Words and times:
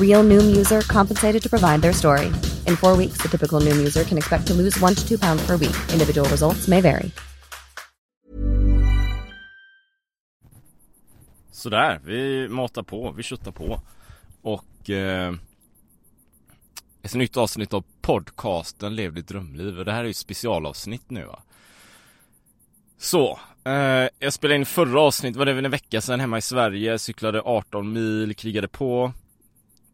Real 0.00 0.28
Noom 0.28 0.56
user 0.56 0.80
compensated 0.82 1.42
to 1.42 1.48
provide 1.48 1.80
their 1.82 1.92
story. 1.92 2.26
In 2.66 2.76
four 2.76 2.96
weeks, 2.96 3.22
the 3.22 3.28
typical 3.28 3.60
Noom 3.60 3.78
user 3.78 4.04
can 4.04 4.18
expect 4.18 4.46
to 4.46 4.54
lose 4.54 4.78
one 4.80 4.94
to 4.94 5.08
two 5.08 5.18
pounds 5.18 5.46
per 5.46 5.56
week. 5.56 5.76
Individual 5.92 6.28
results 6.28 6.68
may 6.68 6.80
vary. 6.80 7.10
Sådär, 11.52 12.00
vi 12.04 12.48
matar 12.48 12.82
på, 12.82 13.10
vi 13.16 13.22
köttar 13.22 13.52
på. 13.52 13.80
Och 14.42 14.90
eh, 14.90 15.34
ett 17.02 17.14
nytt 17.14 17.36
avsnitt 17.36 17.74
av 17.74 17.84
podcasten 18.00 18.94
Lev 18.94 19.12
ditt 19.12 19.28
drömliv. 19.28 19.78
Och 19.78 19.84
det 19.84 19.92
här 19.92 20.00
är 20.00 20.08
ju 20.08 20.14
specialavsnitt 20.14 21.10
nu 21.10 21.24
va. 21.24 21.42
Så, 22.98 23.38
eh, 23.64 24.08
jag 24.18 24.32
spelade 24.32 24.56
in 24.56 24.66
förra 24.66 25.00
avsnittet, 25.00 25.36
var 25.36 25.46
det 25.46 25.52
väl 25.52 25.64
en 25.64 25.70
vecka 25.70 26.00
sedan 26.00 26.20
hemma 26.20 26.38
i 26.38 26.42
Sverige, 26.42 26.98
cyklade 26.98 27.42
18 27.44 27.92
mil, 27.92 28.34
krigade 28.34 28.68
på. 28.68 29.12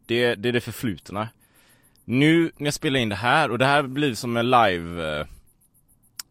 Det, 0.08 0.34
det 0.34 0.48
är 0.48 0.52
det 0.52 0.60
förflutna. 0.60 1.28
Nu 2.04 2.52
när 2.56 2.66
jag 2.66 2.74
spelar 2.74 3.00
in 3.00 3.08
det 3.08 3.14
här, 3.14 3.50
och 3.50 3.58
det 3.58 3.66
här 3.66 3.82
blir 3.82 4.14
som 4.14 4.36
en 4.36 4.50
live 4.50 5.18
eh, 5.20 5.26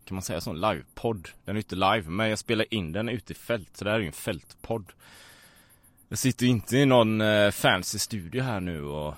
Kan 0.06 0.16
man 0.16 0.22
säga 0.22 0.42
så, 0.42 0.53
livepodd. 0.53 1.30
Den 1.45 1.56
är 1.56 1.59
inte 1.59 1.75
live, 1.75 2.03
men 2.09 2.30
jag 2.30 2.39
spelar 2.39 2.73
in 2.73 2.92
den 2.92 3.09
ute 3.09 3.33
i 3.33 3.36
fält, 3.36 3.78
så 3.78 3.83
det 3.83 3.89
här 3.89 3.98
är 3.98 4.02
ju 4.02 4.08
en 4.08 4.14
fältpodd. 4.14 4.86
Jag 6.09 6.20
sitter 6.20 6.45
inte 6.45 6.78
i 6.78 6.86
någon 6.86 7.22
eh, 7.22 7.52
fancy 7.52 8.00
studio 8.00 8.44
här 8.44 8.59
nu 8.59 8.83
och 8.83 9.16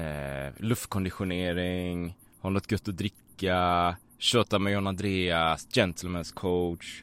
eh, 0.00 0.52
Luftkonditionering, 0.56 2.14
har 2.40 2.50
något 2.50 2.72
gött 2.72 2.88
att 2.88 2.96
dricka 2.96 3.96
Köta 4.18 4.58
med 4.58 4.72
John 4.72 4.86
Andreas, 4.86 5.66
gentleman's 5.72 6.34
coach. 6.34 7.02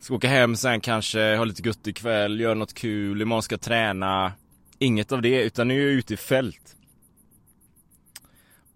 Ska 0.00 0.14
åka 0.14 0.28
hem 0.28 0.56
sen 0.56 0.80
kanske, 0.80 1.36
ha 1.36 1.44
lite 1.44 1.68
gött 1.68 1.86
ikväll, 1.86 2.40
göra 2.40 2.54
något 2.54 2.74
kul, 2.74 3.22
imorgon 3.22 3.42
ska 3.42 3.52
jag 3.52 3.60
träna. 3.60 4.32
Inget 4.78 5.12
av 5.12 5.22
det, 5.22 5.42
utan 5.42 5.68
nu 5.68 5.82
är 5.82 5.86
jag 5.86 5.92
ute 5.92 6.14
i 6.14 6.16
fält 6.16 6.76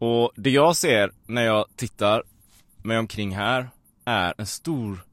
och 0.01 0.33
det 0.37 0.51
jag 0.51 0.77
ser 0.77 1.13
när 1.27 1.43
jag 1.43 1.67
tittar 1.77 2.23
mig 2.83 2.99
omkring 2.99 3.37
här 3.37 3.71
är 4.05 4.35
en 4.39 4.47
stor 4.47 5.05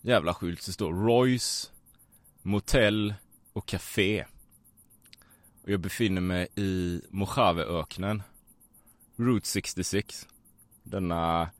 jävla 0.00 0.34
skylt 0.34 0.62
som 0.62 0.72
står 0.72 0.92
Royce 0.92 1.70
Motell 2.42 3.14
och 3.52 3.66
Café. 3.66 4.24
Och 5.62 5.70
jag 5.70 5.80
befinner 5.80 6.20
mig 6.20 6.48
i 6.54 7.02
Mojaveöknen 7.10 8.22
Route 9.16 9.48
66 9.48 10.28
Denna 10.82 11.50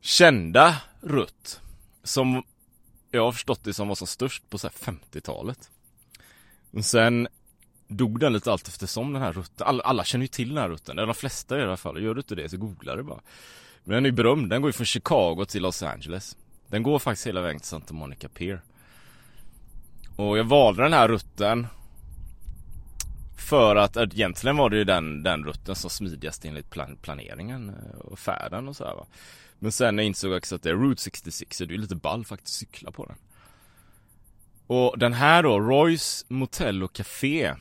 kända 0.00 0.76
rutt 1.00 1.60
Som 2.02 2.42
jag 3.10 3.24
har 3.24 3.32
förstått 3.32 3.64
det 3.64 3.74
som 3.74 3.88
var 3.88 3.94
som 3.94 4.06
störst 4.06 4.50
på 4.50 4.58
50-talet. 4.58 5.70
Och 6.70 6.84
sen 6.84 7.28
dog 7.90 8.20
den 8.20 8.32
lite 8.32 8.52
allt 8.52 8.68
eftersom 8.68 9.12
den 9.12 9.22
här 9.22 9.32
rutten. 9.32 9.66
Alla, 9.66 9.82
alla 9.82 10.04
känner 10.04 10.24
ju 10.24 10.28
till 10.28 10.48
den 10.48 10.58
här 10.58 10.68
rutten, 10.68 10.98
eller 10.98 11.06
de 11.06 11.14
flesta 11.14 11.58
i 11.58 11.62
alla 11.62 11.76
fall. 11.76 12.02
Gör 12.02 12.14
du 12.14 12.20
inte 12.20 12.34
det 12.34 12.48
så 12.48 12.56
googla 12.56 12.96
det 12.96 13.02
bara. 13.02 13.20
Men 13.84 13.94
den 13.94 14.04
är 14.04 14.08
ju 14.08 14.16
berömd, 14.16 14.50
den 14.50 14.62
går 14.62 14.68
ju 14.68 14.72
från 14.72 14.86
Chicago 14.86 15.44
till 15.48 15.62
Los 15.62 15.82
Angeles. 15.82 16.36
Den 16.66 16.82
går 16.82 16.98
faktiskt 16.98 17.26
hela 17.26 17.40
vägen 17.40 17.60
till 17.60 17.68
Santa 17.68 17.94
Monica 17.94 18.28
Pier. 18.28 18.62
Och 20.16 20.38
jag 20.38 20.44
valde 20.44 20.82
den 20.82 20.92
här 20.92 21.08
rutten 21.08 21.66
för 23.36 23.76
att 23.76 23.96
egentligen 23.96 24.56
var 24.56 24.70
det 24.70 24.76
ju 24.76 24.84
den, 24.84 25.22
den 25.22 25.44
rutten 25.44 25.74
som 25.74 25.90
smidigast 25.90 26.44
enligt 26.44 26.70
plan, 26.70 26.96
planeringen 27.02 27.68
eh, 27.68 27.98
och 27.98 28.18
färden 28.18 28.68
och 28.68 28.76
så 28.76 28.84
här, 28.84 28.94
va. 28.94 29.06
Men 29.58 29.72
sen 29.72 29.98
jag 29.98 30.06
insåg 30.06 30.30
jag 30.30 30.38
också 30.38 30.54
att 30.54 30.62
det 30.62 30.70
är 30.70 30.74
Route 30.74 31.02
66 31.02 31.56
så 31.56 31.64
det 31.64 31.70
är 31.70 31.74
ju 31.74 31.80
lite 31.80 31.94
ball 31.94 32.24
faktiskt 32.24 32.54
att 32.54 32.58
cykla 32.58 32.90
på 32.90 33.06
den. 33.06 33.16
Och 34.66 34.98
den 34.98 35.12
här 35.12 35.42
då, 35.42 35.60
Roys 35.60 36.24
Motel 36.28 36.82
och 36.82 36.92
Café 36.92 37.54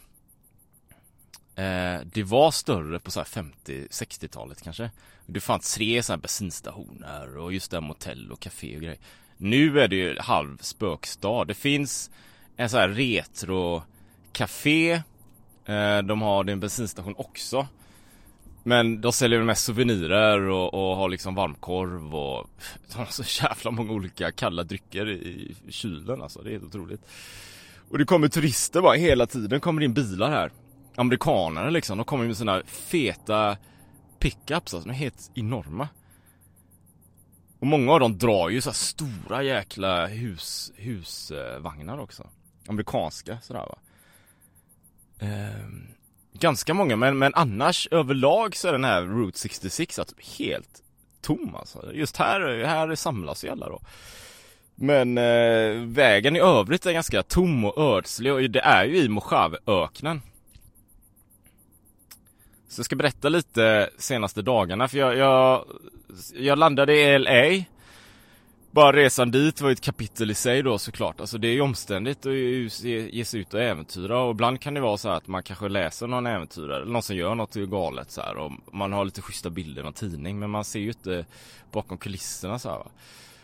Eh, 1.60 2.02
det 2.06 2.24
var 2.24 2.52
större 2.52 3.00
på 3.00 3.12
så 3.12 3.22
50-60-talet 3.22 4.62
kanske. 4.62 4.92
Det 5.26 5.40
fanns 5.40 5.76
tre 5.76 6.04
så 6.04 6.14
här 6.14 6.18
bensinstationer 6.18 7.38
och 7.38 7.54
just 7.54 7.72
där 7.72 7.82
motell 7.82 8.32
och 8.32 8.40
café 8.40 8.76
och 8.76 8.82
grejer. 8.82 9.00
Nu 9.38 9.80
är 9.80 9.88
det 9.88 9.96
ju 9.96 10.20
halv 10.20 10.58
spökstad. 10.58 11.46
Det 11.46 11.54
finns 11.54 12.12
en 12.56 12.70
så 12.70 12.78
här 12.78 12.90
retro 12.90 13.84
café. 14.32 14.92
Eh, 15.66 16.02
de 16.04 16.22
har 16.22 16.50
en 16.50 16.60
bensinstation 16.60 17.16
också. 17.18 17.68
Men 18.64 19.02
de 19.02 19.14
säljer 19.14 19.44
mest 19.44 19.66
souvenirer 19.66 20.42
och, 20.42 20.74
och 20.74 20.96
har 20.96 21.10
liksom 21.10 21.36
varmkorv 21.36 22.16
och 22.16 22.50
de 22.92 22.98
har 22.98 23.06
så 23.06 23.44
jävla 23.46 23.72
många 23.72 23.92
olika 23.92 24.32
kalla 24.32 24.64
drycker 24.64 25.10
i 25.10 25.56
kylen 25.70 26.22
alltså. 26.22 26.42
Det 26.42 26.50
är 26.50 26.52
helt 26.52 26.64
otroligt. 26.64 27.02
Och 27.90 27.98
det 27.98 28.06
kommer 28.06 28.28
turister 28.28 28.82
bara 28.82 28.96
hela 28.96 29.26
tiden, 29.26 29.60
kommer 29.60 29.82
in 29.82 29.94
bilar 29.94 30.32
här 30.32 30.52
amerikanerna 31.00 31.70
liksom. 31.70 31.98
De 31.98 32.04
kommer 32.04 32.26
med 32.26 32.38
sina 32.38 32.64
feta 32.66 33.58
pickups, 34.20 34.74
alltså 34.74 34.80
de 34.80 34.90
är 34.90 34.94
helt 34.94 35.32
enorma. 35.36 35.88
Och 37.60 37.68
många 37.68 37.92
av 37.92 38.00
dem 38.00 38.18
drar 38.18 38.50
ju 38.50 38.62
så 38.62 38.74
stora 38.74 39.44
jäkla 39.44 40.08
hus, 40.08 40.72
husvagnar 40.76 41.98
också. 41.98 42.28
Amerikanska 42.68 43.38
sådär 43.42 43.60
va. 43.60 43.78
Ehm, 45.20 45.88
ganska 46.34 46.74
många 46.74 46.96
men, 46.96 47.18
men 47.18 47.34
annars 47.36 47.88
överlag 47.92 48.56
så 48.56 48.68
är 48.68 48.72
den 48.72 48.84
här 48.84 49.02
Route 49.02 49.40
66 49.40 50.00
alltså 50.00 50.16
helt 50.38 50.84
tom 51.22 51.56
alltså. 51.56 51.94
Just 51.94 52.18
här, 52.18 52.64
här 52.64 52.96
samlas 52.96 53.44
ju 53.44 53.50
alla 53.50 53.70
då. 53.70 53.82
Men 54.76 55.18
eh, 55.18 55.72
vägen 55.86 56.36
i 56.36 56.40
övrigt 56.40 56.86
är 56.86 56.92
ganska 56.92 57.24
tom 57.24 57.66
och 57.66 57.78
ödslig 57.78 58.34
och 58.34 58.50
det 58.50 58.62
är 58.62 58.86
ju 58.86 58.98
i 58.98 59.10
Mojaveöknen. 59.10 60.22
Så 62.70 62.80
jag 62.80 62.86
ska 62.86 62.96
berätta 62.96 63.30
lite 63.30 63.90
senaste 63.98 64.42
dagarna 64.42 64.88
för 64.88 64.98
jag, 64.98 65.18
jag, 65.18 65.66
jag 66.34 66.58
landade 66.58 66.94
i 66.94 67.20
LA 67.20 67.66
bara 68.72 68.94
resan 68.94 69.32
dit 69.32 69.62
var 69.62 69.72
ett 69.72 69.82
kapitel 69.82 70.32
i 70.32 70.34
sig 70.34 70.64
då 70.64 70.78
såklart. 70.78 71.20
Alltså 71.20 71.38
det 71.38 71.48
är 71.48 71.54
ju 71.54 71.62
omständigt 71.62 72.26
att 72.26 72.34
ge 72.34 73.26
sig 73.26 73.40
ut 73.40 73.54
och 73.54 73.62
äventyra 73.62 74.22
och 74.22 74.32
ibland 74.32 74.62
kan 74.62 74.74
det 74.74 74.82
vara 74.82 74.98
så 74.98 75.10
att 75.10 75.28
man 75.28 75.44
kanske 75.44 75.70
läser 75.70 76.08
någon 76.08 76.28
äventyrare 76.28 76.82
eller 76.82 76.92
någon 76.92 77.04
som 77.04 77.16
gör 77.16 77.36
något 77.36 77.54
galet 77.54 78.12
så 78.12 78.22
här 78.22 78.38
och 78.38 78.52
man 78.72 78.94
har 78.94 79.06
lite 79.06 79.22
schyssta 79.22 79.50
bilder 79.50 79.82
i 79.82 79.84
någon 79.84 79.94
tidning 79.94 80.40
men 80.40 80.50
man 80.50 80.66
ser 80.66 80.80
ju 80.80 80.88
inte 80.88 81.26
bakom 81.72 81.98
kulisserna 81.98 82.60
så 82.60 82.70
här. 82.70 82.84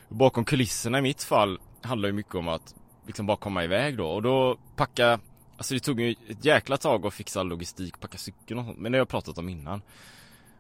Bakom 0.10 0.46
kulisserna 0.46 1.00
i 1.00 1.02
mitt 1.02 1.24
fall 1.24 1.60
handlar 1.82 2.10
ju 2.10 2.14
mycket 2.14 2.36
om 2.36 2.48
att 2.48 2.76
liksom 3.08 3.26
bara 3.26 3.38
komma 3.38 3.64
iväg 3.64 3.98
då 3.98 4.08
och 4.08 4.22
då 4.22 4.58
packa 4.76 5.20
Alltså 5.58 5.74
det 5.74 5.80
tog 5.80 6.00
ju 6.00 6.16
ett 6.28 6.46
jäkla 6.46 6.78
tag 6.78 7.06
att 7.06 7.14
fixa 7.14 7.44
logistik, 7.44 8.00
packa 8.00 8.18
cykeln 8.18 8.60
och 8.60 8.66
sånt, 8.66 8.78
men 8.78 8.92
det 8.92 8.98
har 8.98 9.00
jag 9.00 9.10
pratat 9.10 9.38
om 9.38 9.50
innan. 9.50 9.82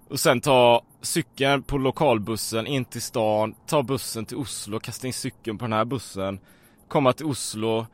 Och 0.10 0.20
sen 0.20 0.42
ta 0.42 0.84
cykeln 1.02 1.64
på 1.64 1.78
lokalbussen 1.78 2.68
in 2.68 2.86
till 2.86 3.02
stan, 3.02 3.56
ta 3.68 3.84
bussen 3.84 4.26
till 4.26 4.38
Oslo, 4.38 4.80
kasta 4.80 5.08
in 5.08 5.14
cykeln 5.14 5.58
på 5.58 5.66
den 5.66 5.74
här 5.74 5.86
bussen, 5.86 6.40
komma 6.88 7.14
till 7.14 7.26
Oslo, 7.26 7.88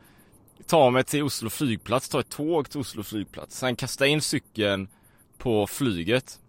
ta 0.67 0.89
mig 0.89 1.03
till 1.03 1.23
Oslo 1.23 1.49
flygplats, 1.49 2.09
ta 2.09 2.19
ett 2.19 2.29
tåg 2.29 2.69
till 2.69 2.79
Oslo 2.79 3.03
flygplats, 3.03 3.57
sen 3.57 3.75
kasta 3.75 4.07
in 4.07 4.21
cykeln 4.21 4.87
på 5.37 5.67
flyget 5.67 6.39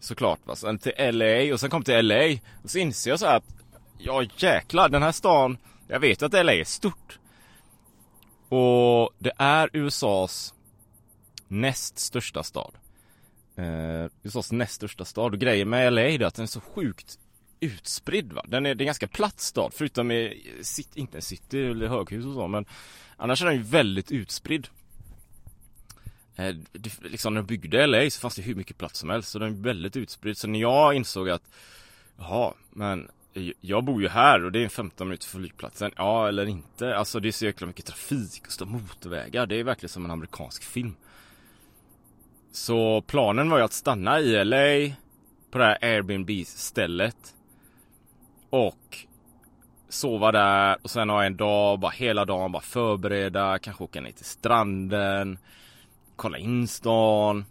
Såklart 0.00 0.40
va, 0.44 0.56
sen 0.56 0.78
till 0.78 0.92
LA 0.98 1.52
och 1.52 1.60
sen 1.60 1.70
kom 1.70 1.84
till 1.84 2.06
LA 2.06 2.24
och 2.62 2.70
så 2.70 2.78
inser 2.78 3.10
jag 3.10 3.18
så 3.18 3.26
att 3.26 3.44
Ja 3.98 4.24
jäklar, 4.36 4.88
den 4.88 5.02
här 5.02 5.12
stan 5.12 5.58
Jag 5.88 6.00
vet 6.00 6.22
att 6.22 6.32
LA 6.32 6.52
är 6.52 6.64
stort 6.64 7.18
och 8.54 9.10
det 9.18 9.32
är 9.38 9.70
USAs 9.72 10.54
näst 11.48 11.98
största 11.98 12.42
stad. 12.42 12.74
Eh, 13.56 14.06
USAs 14.22 14.52
näst 14.52 14.74
största 14.74 15.04
stad. 15.04 15.32
Och 15.32 15.40
grejen 15.40 15.68
med 15.68 15.92
LA 15.92 16.00
är 16.00 16.22
att 16.22 16.34
den 16.34 16.42
är 16.42 16.46
så 16.46 16.60
sjukt 16.60 17.18
utspridd 17.60 18.32
va. 18.32 18.44
Den 18.48 18.66
är, 18.66 18.74
det 18.74 18.82
är 18.82 18.82
en 18.82 18.86
ganska 18.86 19.08
platt 19.08 19.40
stad 19.40 19.72
förutom 19.74 20.10
i, 20.10 20.42
city, 20.62 21.00
inte 21.00 21.20
city 21.20 21.66
eller 21.66 21.88
höghus 21.88 22.26
och 22.26 22.34
så 22.34 22.48
men 22.48 22.66
Annars 23.16 23.42
är 23.42 23.46
den 23.46 23.56
ju 23.56 23.62
väldigt 23.62 24.12
utspridd. 24.12 24.68
Eh, 26.36 26.54
det, 26.72 27.02
Liksom 27.02 27.34
när 27.34 27.42
de 27.42 27.46
byggde 27.46 27.86
LA 27.86 28.10
så 28.10 28.20
fanns 28.20 28.34
det 28.34 28.42
hur 28.42 28.54
mycket 28.54 28.78
plats 28.78 28.98
som 28.98 29.10
helst 29.10 29.28
så 29.28 29.38
den 29.38 29.48
är 29.48 29.62
väldigt 29.62 29.96
utspridd. 29.96 30.36
Så 30.36 30.48
när 30.48 30.60
jag 30.60 30.94
insåg 30.94 31.30
att 31.30 31.50
Jaha 32.18 32.54
men 32.70 33.08
jag 33.60 33.84
bor 33.84 34.02
ju 34.02 34.08
här 34.08 34.44
och 34.44 34.52
det 34.52 34.64
är 34.64 34.68
15 34.68 35.08
minuter 35.08 35.26
från 35.26 35.40
flygplatsen. 35.40 35.90
Ja 35.96 36.28
eller 36.28 36.46
inte. 36.46 36.96
Alltså 36.96 37.20
det 37.20 37.28
är 37.28 37.32
så 37.32 37.44
jäkla 37.44 37.66
mycket 37.66 37.86
trafik 37.86 38.46
och 38.46 38.52
stora 38.52 38.68
motorvägar. 38.68 39.46
Det 39.46 39.60
är 39.60 39.64
verkligen 39.64 39.88
som 39.88 40.04
en 40.04 40.10
amerikansk 40.10 40.64
film. 40.64 40.96
Så 42.52 43.02
planen 43.02 43.50
var 43.50 43.58
ju 43.58 43.64
att 43.64 43.72
stanna 43.72 44.20
i 44.20 44.44
LA 44.44 44.94
på 45.50 45.58
det 45.58 45.64
här 45.64 45.78
Airbnb-stället. 45.82 47.34
Och 48.50 48.98
sova 49.88 50.32
där 50.32 50.76
och 50.82 50.90
sen 50.90 51.10
ha 51.10 51.24
en 51.24 51.36
dag, 51.36 51.78
bara 51.78 51.90
hela 51.90 52.24
dagen, 52.24 52.52
bara 52.52 52.62
förbereda, 52.62 53.58
kanske 53.58 53.84
åka 53.84 54.00
ner 54.00 54.12
till 54.12 54.24
stranden, 54.24 55.38
kolla 56.16 56.38
in 56.38 56.68
stan 56.68 57.44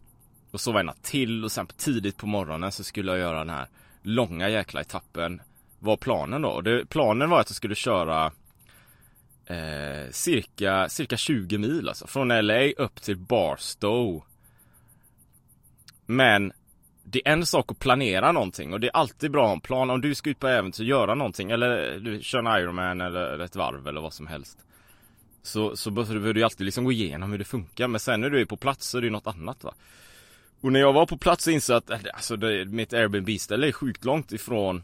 och 0.52 0.62
sova 0.62 0.80
en 0.80 0.86
natt 0.86 1.04
till 1.04 1.44
och 1.44 1.52
sen 1.52 1.68
tidigt 1.68 2.18
på 2.18 2.28
morgonen 2.28 2.72
så 2.72 2.84
skulle 2.84 3.12
jag 3.12 3.20
göra 3.20 3.38
den 3.38 3.50
här 3.50 3.68
långa 4.02 4.50
jäkla 4.50 4.82
etappen. 4.82 5.42
Var 5.84 5.98
planen 5.98 6.42
då? 6.42 6.62
Det, 6.62 6.86
planen 6.86 7.30
var 7.30 7.40
att 7.40 7.50
jag 7.50 7.56
skulle 7.56 7.76
köra 7.76 8.32
eh, 9.46 10.12
cirka, 10.12 10.90
cirka 10.90 11.18
20 11.18 11.58
mil 11.58 11.90
alltså. 11.90 12.08
Från 12.08 12.28
LA 12.48 12.72
upp 12.78 13.02
till 13.02 13.18
Barstow. 13.18 14.24
Men 16.06 16.54
det 17.04 17.28
är 17.28 17.32
en 17.34 17.46
sak 17.46 17.72
att 17.72 17.80
planera 17.80 18.32
någonting 18.32 18.74
och 18.74 18.80
det 18.80 18.88
är 18.88 18.96
alltid 18.96 19.32
bra 19.32 19.44
att 19.44 19.50
ha 19.50 19.54
en 19.54 19.62
plan. 19.62 19.90
Om 19.90 20.02
du 20.02 20.16
ska 20.16 20.30
ut 20.30 20.40
på 20.40 20.48
äventyr, 20.48 20.84
göra 20.84 21.16
någonting 21.16 21.52
eller 21.52 22.00
du 22.00 22.22
kör 22.22 22.40
en 22.40 22.62
Ironman 22.62 23.02
eller 23.02 23.40
ett 23.40 23.56
varv 23.56 23.88
eller 23.88 24.02
vad 24.02 24.14
som 24.14 24.28
helst. 24.28 24.58
Så, 25.44 25.78
så 25.78 25.92
behöver 25.92 26.34
du 26.34 26.44
alltid 26.44 26.66
liksom 26.66 26.84
gå 26.84 26.92
igenom 26.92 27.32
hur 27.32 27.38
det 27.38 27.44
funkar. 27.44 27.88
Men 27.88 28.00
sen 28.00 28.22
när 28.22 28.30
du 28.30 28.42
är 28.42 28.46
på 28.46 28.58
plats 28.58 28.88
så 28.88 28.98
är 28.98 29.02
det 29.02 29.10
något 29.10 29.28
annat 29.28 29.64
va. 29.64 29.74
Och 30.62 30.72
när 30.72 30.80
jag 30.80 30.94
var 30.94 31.06
på 31.06 31.18
plats 31.18 31.44
så 31.44 31.52
insåg 31.52 31.74
jag 31.74 31.78
att 31.78 32.06
eh, 32.06 32.12
alltså 32.14 32.36
det, 32.36 32.66
mitt 32.66 32.94
Airbnb-ställe 32.94 33.68
är 33.68 33.72
sjukt 33.72 34.06
långt 34.06 34.32
ifrån 34.32 34.84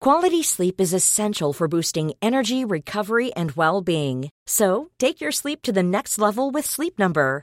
Quality 0.00 0.44
sleep 0.44 0.80
is 0.80 0.94
essential 0.94 1.52
for 1.52 1.66
boosting 1.66 2.12
energy, 2.22 2.64
recovery, 2.64 3.32
and 3.34 3.50
well 3.52 3.80
being. 3.82 4.30
So, 4.46 4.90
take 4.98 5.20
your 5.20 5.32
sleep 5.32 5.60
to 5.62 5.72
the 5.72 5.82
next 5.82 6.18
level 6.20 6.52
with 6.52 6.64
Sleep 6.64 6.98
Number. 6.98 7.42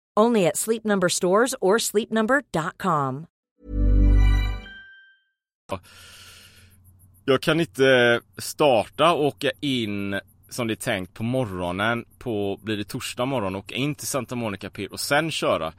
Only 0.21 0.47
at 0.47 0.57
Sleep 0.57 0.83
Number 0.83 1.09
stores 1.09 1.55
or 1.61 1.77
sleepnumber.com. 1.77 3.25
Jag 7.25 7.41
kan 7.41 7.59
inte 7.59 8.21
starta 8.37 9.13
och 9.13 9.25
åka 9.25 9.51
in 9.59 10.19
som 10.49 10.67
det 10.67 10.73
är 10.73 10.75
tänkt 10.75 11.13
på 11.13 11.23
morgonen 11.23 12.05
på, 12.19 12.59
blir 12.63 12.77
det 12.77 12.83
torsdag 12.83 13.25
morgon, 13.25 13.55
åka 13.55 13.75
in 13.75 13.95
till 13.95 14.07
Santa 14.07 14.35
Monica 14.35 14.69
Pier 14.69 14.93
och 14.93 14.99
sen 14.99 15.31
köra. 15.31 15.71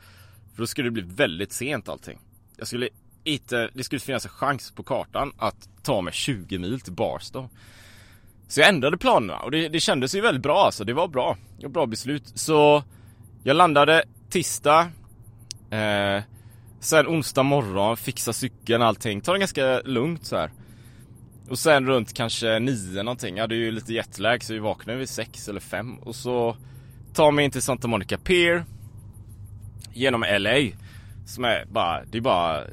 För 0.55 0.63
då 0.63 0.67
skulle 0.67 0.87
det 0.87 0.93
bli 0.93 1.03
väldigt 1.03 1.53
sent 1.53 1.89
allting. 1.89 2.19
Jag 2.57 2.67
skulle 2.67 2.89
inte, 3.25 3.71
det 3.75 3.85
skulle 3.85 4.01
finnas 4.01 4.25
en 4.25 4.31
chans 4.31 4.71
på 4.71 4.83
kartan 4.83 5.33
att 5.39 5.69
ta 5.83 6.01
mig 6.01 6.13
20 6.13 6.59
mil 6.59 6.81
till 6.81 6.93
Barstow. 6.93 7.49
Så 8.49 8.61
jag 8.61 8.69
ändrade 8.69 8.99
planerna 8.99 9.39
och 9.39 9.51
det, 9.51 9.69
det 9.69 9.81
kändes 9.81 10.15
ju 10.15 10.21
väldigt 10.21 10.43
bra 10.43 10.65
alltså. 10.65 10.85
Det 10.85 10.93
var 10.93 11.09
bra. 11.09 11.37
Det 11.59 11.67
var 11.67 11.73
bra 11.73 11.87
beslut. 11.87 12.33
Så 12.35 12.85
jag 13.43 13.57
landade 13.57 14.05
tisdag. 14.33 14.81
Eh, 15.71 16.23
sen 16.81 17.07
onsdag 17.07 17.43
morgon, 17.43 17.97
fixa 17.97 18.33
cykeln 18.33 18.83
allting. 18.83 19.21
Ta 19.21 19.33
det 19.33 19.39
ganska 19.39 19.81
lugnt 19.81 20.25
så 20.25 20.37
här. 20.37 20.51
Och 21.49 21.59
sen 21.59 21.87
runt 21.87 22.15
kanske 22.15 22.59
nio 22.59 23.03
någonting. 23.03 23.37
Jag 23.37 23.43
hade 23.43 23.55
ju 23.55 23.71
lite 23.71 23.93
jetlag 23.93 24.43
så 24.43 24.53
vi 24.53 24.59
vaknade 24.59 24.99
vid 24.99 25.09
sex 25.09 25.49
eller 25.49 25.61
fem. 25.61 25.99
Och 25.99 26.15
så 26.15 26.57
tar 27.15 27.33
mig 27.33 27.45
in 27.45 27.51
till 27.51 27.63
Santa 27.63 27.89
Monica 27.89 28.19
Pier. 28.19 28.65
Genom 29.93 30.25
LA. 30.39 30.59
Som 31.27 31.45
är 31.45 31.65
bara, 31.65 32.05
det 32.05 32.19
är 32.19 32.23
bara 32.23 32.65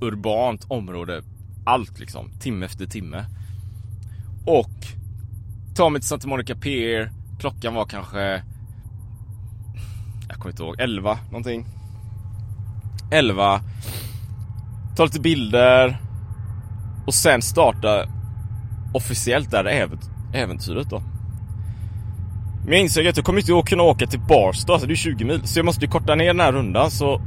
urbant 0.00 0.64
område. 0.68 1.22
Allt 1.66 1.98
liksom, 1.98 2.30
timme 2.40 2.66
efter 2.66 2.86
timme. 2.86 3.24
Och 4.46 4.74
tar 5.76 5.90
mig 5.90 6.00
till 6.00 6.08
Santa 6.08 6.28
Monica 6.28 6.54
Pier. 6.54 7.10
Klockan 7.40 7.74
var 7.74 7.84
kanske 7.84 8.42
jag 10.36 10.42
kommer 10.42 10.52
inte 10.52 10.62
ihåg, 10.62 10.80
11 10.80 11.18
någonting. 11.30 11.66
11. 13.10 13.60
Ta 14.96 15.04
lite 15.04 15.20
bilder. 15.20 15.98
Och 17.06 17.14
sen 17.14 17.42
starta 17.42 18.06
officiellt 18.94 19.50
det 19.50 19.56
här 19.56 19.90
äventyret 20.34 20.90
då. 20.90 21.02
Men 22.64 22.72
jag 22.72 22.80
insåg 22.80 23.06
att 23.06 23.16
jag 23.16 23.26
kommer 23.26 23.40
inte 23.40 23.62
kunna 23.70 23.82
åka 23.82 24.06
till 24.06 24.20
Barstow, 24.20 24.72
alltså 24.72 24.86
det 24.86 24.94
är 24.94 24.96
20 24.96 25.24
mil. 25.24 25.46
Så 25.46 25.58
jag 25.58 25.66
måste 25.66 25.84
ju 25.84 25.90
korta 25.90 26.14
ner 26.14 26.26
den 26.26 26.40
här 26.40 26.52
rundan 26.52 26.90
så 26.90 27.20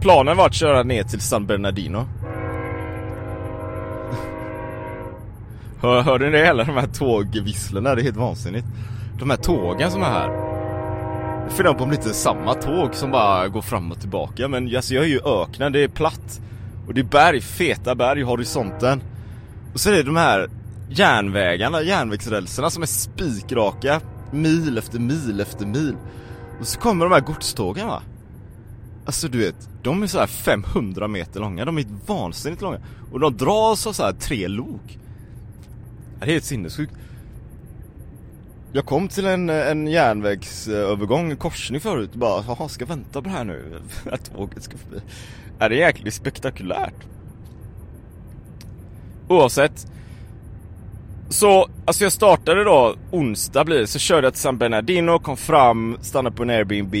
Planen 0.00 0.36
var 0.36 0.46
att 0.46 0.54
köra 0.54 0.82
ner 0.82 1.02
till 1.02 1.20
San 1.20 1.46
Bernardino. 1.46 1.98
Hör, 5.80 6.02
hörde 6.02 6.24
ni 6.24 6.30
det 6.30 6.46
eller? 6.46 6.64
De 6.64 6.76
här 6.76 6.86
tågvisslorna, 6.86 7.94
det 7.94 8.00
är 8.00 8.04
helt 8.04 8.16
vansinnigt. 8.16 8.66
De 9.18 9.30
här 9.30 9.36
tågen 9.36 9.90
som 9.90 10.02
är 10.02 10.06
här. 10.06 10.53
Jag 11.44 11.52
funderar 11.52 11.74
på 11.74 11.84
om 11.84 11.90
det 11.90 11.96
inte 11.96 12.08
är 12.08 12.12
samma 12.12 12.54
tåg 12.54 12.94
som 12.94 13.10
bara 13.10 13.48
går 13.48 13.62
fram 13.62 13.92
och 13.92 14.00
tillbaka 14.00 14.48
men 14.48 14.76
alltså 14.76 14.94
jag 14.94 15.04
är 15.04 15.08
ju 15.08 15.20
öknen, 15.24 15.72
det 15.72 15.84
är 15.84 15.88
platt. 15.88 16.40
Och 16.86 16.94
det 16.94 17.00
är 17.00 17.04
berg, 17.04 17.40
feta 17.40 17.94
berg 17.94 18.20
i 18.20 18.22
horisonten. 18.22 19.02
Och 19.72 19.80
så 19.80 19.90
är 19.90 19.92
det 19.92 20.02
de 20.02 20.16
här 20.16 20.50
järnvägarna, 20.90 21.82
järnvägsrälserna 21.82 22.70
som 22.70 22.82
är 22.82 22.86
spikraka 22.86 24.00
mil 24.30 24.78
efter 24.78 24.98
mil 24.98 25.40
efter 25.40 25.66
mil. 25.66 25.96
Och 26.60 26.66
så 26.66 26.80
kommer 26.80 27.04
de 27.04 27.12
här 27.12 27.20
godstågen 27.20 27.86
va. 27.86 28.02
Alltså 29.06 29.28
du 29.28 29.38
vet, 29.38 29.68
de 29.82 30.02
är 30.02 30.06
så 30.06 30.18
här 30.18 30.26
500 30.26 31.08
meter 31.08 31.40
långa, 31.40 31.64
de 31.64 31.78
är 31.78 31.86
vansinnigt 32.06 32.62
långa. 32.62 32.78
Och 33.12 33.20
de 33.20 33.36
dras 33.36 33.86
av 33.86 33.92
så 33.92 34.02
här 34.02 34.12
tre 34.12 34.48
lok. 34.48 34.98
Det 36.18 36.26
är 36.26 36.30
helt 36.30 36.44
sinnessjukt. 36.44 36.94
Jag 38.76 38.86
kom 38.86 39.08
till 39.08 39.26
en, 39.26 39.50
en 39.50 39.86
järnvägsövergång, 39.86 41.30
en 41.30 41.36
korsning 41.36 41.80
förut 41.80 42.10
och 42.12 42.18
bara, 42.18 42.44
jaha, 42.46 42.68
ska 42.68 42.82
jag 42.82 42.88
vänta 42.88 43.22
på 43.22 43.28
det 43.28 43.34
här 43.34 43.44
nu? 43.44 43.80
Att 44.12 44.34
tåget 44.34 44.62
ska 44.62 44.76
förbi. 44.78 45.00
Är 45.58 45.68
det 45.68 45.76
jäkligt 45.76 46.14
spektakulärt. 46.14 46.94
Oavsett. 49.28 49.86
Så, 51.28 51.68
alltså 51.84 52.04
jag 52.04 52.12
startade 52.12 52.64
då, 52.64 52.94
onsdag 53.10 53.64
blir 53.64 53.78
det, 53.78 53.86
så 53.86 53.98
körde 53.98 54.26
jag 54.26 54.32
till 54.32 54.42
San 54.42 54.58
Bernardino, 54.58 55.18
kom 55.18 55.36
fram, 55.36 55.98
stannade 56.00 56.36
på 56.36 56.42
en 56.42 56.50
Airbnb. 56.50 56.94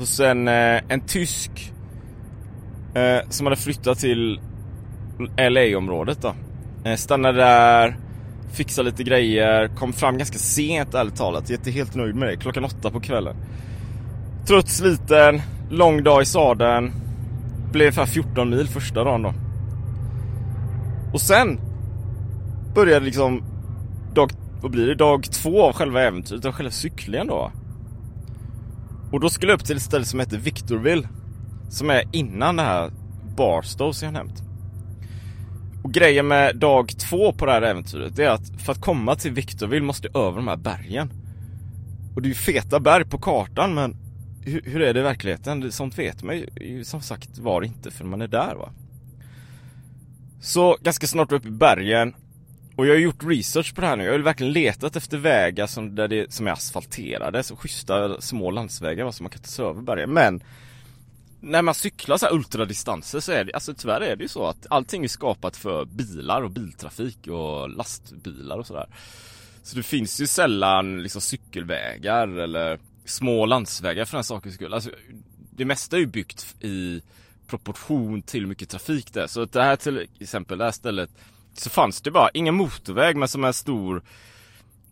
Och 0.00 0.08
sen 0.08 0.48
eh, 0.48 0.80
en 0.88 1.00
tysk 1.00 1.72
eh, 2.94 3.28
som 3.28 3.46
hade 3.46 3.56
flyttat 3.56 3.98
till 3.98 4.40
LA-området 5.36 6.18
då. 6.22 6.34
Eh, 6.84 6.96
stannade 6.96 7.38
där, 7.38 7.96
fixade 8.52 8.90
lite 8.90 9.02
grejer, 9.02 9.68
kom 9.68 9.92
fram 9.92 10.18
ganska 10.18 10.38
sent 10.38 10.94
ärligt 10.94 11.16
talat. 11.16 11.50
Jag 11.50 11.54
är 11.54 11.58
inte 11.58 11.70
helt 11.70 11.94
nöjd 11.94 12.14
med 12.14 12.28
det. 12.28 12.36
Klockan 12.36 12.64
åtta 12.64 12.90
på 12.90 13.00
kvällen. 13.00 13.36
Trött, 14.46 14.68
sliten, 14.68 15.42
lång 15.70 16.02
dag 16.02 16.22
i 16.22 16.24
sadeln. 16.24 16.92
Blev 17.72 17.86
ungefär 17.86 18.06
14 18.06 18.50
mil 18.50 18.68
första 18.68 19.04
dagen 19.04 19.22
då. 19.22 19.34
Och 21.12 21.20
sen 21.20 21.60
började 22.74 23.04
liksom 23.04 23.44
dag, 24.14 24.30
vad 24.62 24.70
blir 24.70 24.86
det? 24.86 24.94
Dag 24.94 25.22
två 25.32 25.62
av 25.62 25.72
själva 25.72 26.02
äventyret, 26.02 26.44
av 26.44 26.52
själva 26.52 26.70
cyklingen 26.70 27.26
då. 27.26 27.52
Och 29.12 29.20
då 29.20 29.28
skulle 29.28 29.52
jag 29.52 29.60
upp 29.60 29.66
till 29.66 29.76
ett 29.76 29.82
ställe 29.82 30.04
som 30.04 30.20
heter 30.20 30.38
Victorville. 30.38 31.08
Som 31.68 31.90
är 31.90 32.02
innan 32.12 32.56
det 32.56 32.62
här 32.62 32.90
Barstow 33.36 33.92
som 33.92 34.06
jag 34.06 34.12
nämnt. 34.12 34.51
Och 35.82 35.92
grejen 35.92 36.28
med 36.28 36.56
dag 36.56 36.92
två 36.98 37.32
på 37.32 37.46
det 37.46 37.52
här 37.52 37.62
äventyret 37.62 38.16
det 38.16 38.24
är 38.24 38.30
att 38.30 38.62
för 38.64 38.72
att 38.72 38.80
komma 38.80 39.16
till 39.16 39.32
Victorville 39.32 39.86
måste 39.86 40.08
jag 40.12 40.22
över 40.22 40.36
de 40.36 40.48
här 40.48 40.56
bergen. 40.56 41.10
Och 42.14 42.22
det 42.22 42.26
är 42.26 42.28
ju 42.28 42.34
feta 42.34 42.80
berg 42.80 43.04
på 43.04 43.18
kartan 43.18 43.74
men 43.74 43.96
hur, 44.44 44.62
hur 44.64 44.82
är 44.82 44.94
det 44.94 45.00
i 45.00 45.02
verkligheten? 45.02 45.72
Sånt 45.72 45.98
vet 45.98 46.22
man 46.22 46.36
ju 46.60 46.84
som 46.84 47.00
sagt 47.00 47.38
var 47.38 47.62
inte 47.62 47.90
för 47.90 48.04
man 48.04 48.22
är 48.22 48.28
där 48.28 48.54
va. 48.54 48.70
Så 50.40 50.76
ganska 50.80 51.06
snart 51.06 51.32
upp 51.32 51.46
i 51.46 51.50
bergen 51.50 52.14
och 52.76 52.86
jag 52.86 52.94
har 52.94 52.98
gjort 52.98 53.24
research 53.24 53.74
på 53.74 53.80
det 53.80 53.86
här 53.86 53.96
nu. 53.96 54.04
Jag 54.04 54.12
har 54.12 54.18
verkligen 54.18 54.52
letat 54.52 54.96
efter 54.96 55.18
vägar 55.18 55.66
som, 55.66 55.94
där 55.94 56.08
det, 56.08 56.32
som 56.32 56.46
är 56.46 56.50
asfalterade, 56.50 57.42
så 57.42 57.56
schyssta 57.56 58.20
små 58.20 58.50
landsvägar 58.50 59.04
va, 59.04 59.12
som 59.12 59.24
man 59.24 59.30
kan 59.30 59.40
ta 59.40 59.48
sig 59.48 59.64
över 59.64 59.82
bergen. 59.82 60.10
Men 60.10 60.42
när 61.42 61.62
man 61.62 61.74
cyklar 61.74 62.16
så 62.16 62.26
här 62.26 62.34
ultradistanser 62.34 63.20
så 63.20 63.32
är 63.32 63.44
det, 63.44 63.52
alltså 63.52 63.74
tyvärr 63.74 64.00
är 64.00 64.16
det 64.16 64.22
ju 64.22 64.28
så 64.28 64.46
att 64.46 64.66
allting 64.70 65.04
är 65.04 65.08
skapat 65.08 65.56
för 65.56 65.84
bilar 65.84 66.42
och 66.42 66.50
biltrafik 66.50 67.26
och 67.26 67.70
lastbilar 67.70 68.58
och 68.58 68.66
sådär. 68.66 68.86
Så 69.62 69.76
det 69.76 69.82
finns 69.82 70.20
ju 70.20 70.26
sällan 70.26 71.02
liksom 71.02 71.20
cykelvägar 71.20 72.28
eller 72.28 72.78
små 73.04 73.46
landsvägar 73.46 74.04
för 74.04 74.16
den 74.16 74.24
sakens 74.24 74.54
skull. 74.54 74.74
Alltså, 74.74 74.90
det 75.50 75.64
mesta 75.64 75.96
är 75.96 76.00
ju 76.00 76.06
byggt 76.06 76.54
i 76.60 77.02
proportion 77.46 78.22
till 78.22 78.40
hur 78.40 78.48
mycket 78.48 78.68
trafik 78.68 79.12
det 79.12 79.22
är. 79.22 79.26
Så 79.26 79.44
det 79.44 79.62
här 79.62 79.76
till 79.76 80.06
exempel, 80.20 80.58
det 80.58 80.64
här 80.64 80.70
stället 80.70 81.10
så 81.54 81.70
fanns 81.70 82.00
det 82.00 82.10
bara 82.10 82.30
ingen 82.34 82.54
motorväg 82.54 83.16
men 83.16 83.28
som 83.28 83.44
en 83.44 83.52
stor 83.52 84.02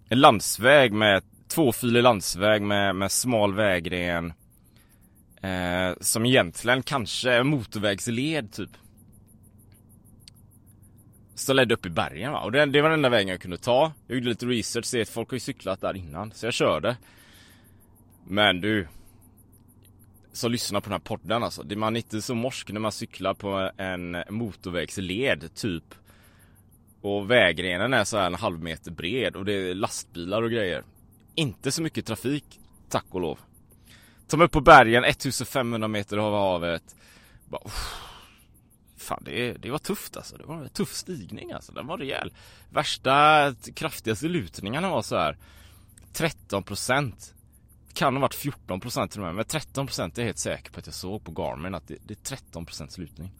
en 0.09 0.21
landsväg 0.21 0.92
med 0.92 1.23
tvåfilig 1.49 2.02
landsväg 2.02 2.62
med, 2.62 2.97
med 2.97 3.12
smal 3.12 3.54
vägren 3.54 4.33
Eh, 5.43 5.95
som 6.01 6.27
egentligen 6.27 6.83
kanske 6.83 7.31
är 7.31 7.43
motorvägsled 7.43 8.53
typ. 8.53 8.71
Så 11.35 11.53
ledde 11.53 11.75
upp 11.75 11.87
i 11.87 11.91
bergen 11.91 12.33
va. 12.33 12.41
Och 12.41 12.53
det, 12.53 12.67
det 12.67 12.83
var 12.83 12.89
den 12.89 12.99
enda 12.99 13.09
vägen 13.09 13.29
jag 13.29 13.41
kunde 13.41 13.59
ta. 13.59 13.93
Jag 14.07 14.15
gjorde 14.15 14.29
lite 14.29 14.47
research, 14.47 14.85
se 14.85 15.03
att 15.03 15.09
folk 15.09 15.31
har 15.31 15.37
ju 15.37 15.41
cyklat 15.41 15.81
där 15.81 15.97
innan. 15.97 16.33
Så 16.33 16.47
jag 16.47 16.55
körde. 16.55 16.97
Men 18.27 18.61
du. 18.61 18.89
Så 20.33 20.49
lyssna 20.49 20.81
på 20.81 20.85
den 20.85 20.93
här 20.93 20.99
podden 20.99 21.43
alltså. 21.43 21.65
Man 21.77 21.97
är 21.97 22.01
inte 22.01 22.23
så 22.23 22.35
morsk 22.35 22.71
när 22.71 22.81
man 22.81 22.93
cyklar 22.93 23.35
på 23.35 23.71
en 23.77 24.17
motorvägsled 24.29 25.55
typ. 25.55 25.95
Och 27.01 27.31
vägrenen 27.31 27.95
är 27.95 28.05
så 28.05 28.19
här 28.19 28.27
en 28.27 28.35
halv 28.35 28.63
meter 28.63 28.91
bred 28.91 29.37
och 29.37 29.45
det 29.45 29.53
är 29.53 29.75
lastbilar 29.75 30.43
och 30.43 30.51
grejer. 30.51 30.85
Inte 31.35 31.73
så 31.73 31.83
mycket 31.83 32.07
trafik, 32.07 32.61
tack 32.89 33.07
och 33.11 33.21
lov. 33.21 33.39
Som 34.31 34.41
upp 34.41 34.53
på 34.53 34.61
bergen, 34.61 35.05
1500 35.05 35.89
meter 35.89 36.19
över 36.19 36.39
havet. 36.39 36.97
Bara, 37.49 37.71
Fan 38.97 39.23
det, 39.25 39.53
det 39.53 39.71
var 39.71 39.79
tufft 39.79 40.17
alltså. 40.17 40.37
Det 40.37 40.45
var 40.45 40.57
en 40.57 40.69
tuff 40.69 40.95
stigning 40.95 41.53
alltså. 41.53 41.73
Den 41.73 41.87
var 41.87 41.99
rejäl. 41.99 42.33
Värsta, 42.71 43.55
kraftigaste 43.75 44.29
lutningarna 44.29 44.91
var 44.91 45.03
så 45.03 45.17
här 45.17 45.37
13 46.13 46.63
procent. 46.63 47.35
Kan 47.95 48.15
ha 48.15 48.21
varit 48.21 48.35
14 48.35 48.81
procent 48.81 49.11
till 49.11 49.21
och 49.21 49.27
med. 49.27 49.35
Men 49.35 49.45
13 49.45 49.87
procent 49.87 50.19
är 50.19 50.23
jag 50.23 50.27
helt 50.27 50.39
säker 50.39 50.73
på 50.73 50.79
att 50.81 50.87
jag 50.87 50.95
såg 50.95 51.25
på 51.25 51.33
Garmin 51.33 51.75
att 51.75 51.89
det, 51.89 51.97
det 52.05 52.15
är 52.15 52.37
13 52.37 52.67
procents 52.67 52.99
lutning. 52.99 53.33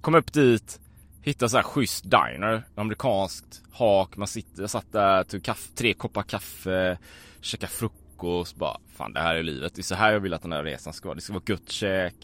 Kom 0.00 0.14
upp 0.14 0.32
dit. 0.32 0.80
Hittade 1.22 1.50
så 1.50 1.56
här 1.56 1.64
schysst 1.64 2.04
diner. 2.04 2.66
Amerikanskt 2.74 3.62
hak. 3.72 4.16
Man 4.16 4.28
sitter, 4.28 4.62
jag 4.62 4.70
satt 4.70 4.92
där, 4.92 5.24
tog 5.24 5.44
kaffe, 5.44 5.72
tre 5.74 5.94
koppar 5.94 6.22
kaffe. 6.22 6.98
Käkade 7.40 7.72
frukost 7.72 7.99
frukost, 8.20 8.56
bara 8.56 8.76
fan 8.96 9.12
det 9.12 9.20
här 9.20 9.34
är 9.34 9.42
livet. 9.42 9.74
Det 9.74 9.80
är 9.80 9.82
så 9.82 9.94
här 9.94 10.12
jag 10.12 10.20
vill 10.20 10.34
att 10.34 10.42
den 10.42 10.52
här 10.52 10.64
resan 10.64 10.92
ska 10.92 11.08
vara. 11.08 11.14
Det 11.14 11.20
ska 11.20 11.32
vara 11.32 11.42
gött 11.46 11.70
käk 11.70 12.14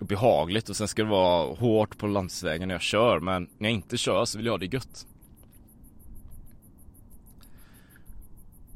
och 0.00 0.06
behagligt 0.06 0.68
och 0.68 0.76
sen 0.76 0.88
ska 0.88 1.02
det 1.02 1.10
vara 1.10 1.54
hårt 1.54 1.98
på 1.98 2.06
landsvägen 2.06 2.68
när 2.68 2.74
jag 2.74 2.82
kör 2.82 3.20
men 3.20 3.48
när 3.58 3.68
jag 3.68 3.74
inte 3.74 3.96
kör 3.96 4.24
så 4.24 4.38
vill 4.38 4.46
jag 4.46 4.52
ha 4.52 4.58
det 4.58 4.74
gött. 4.74 5.06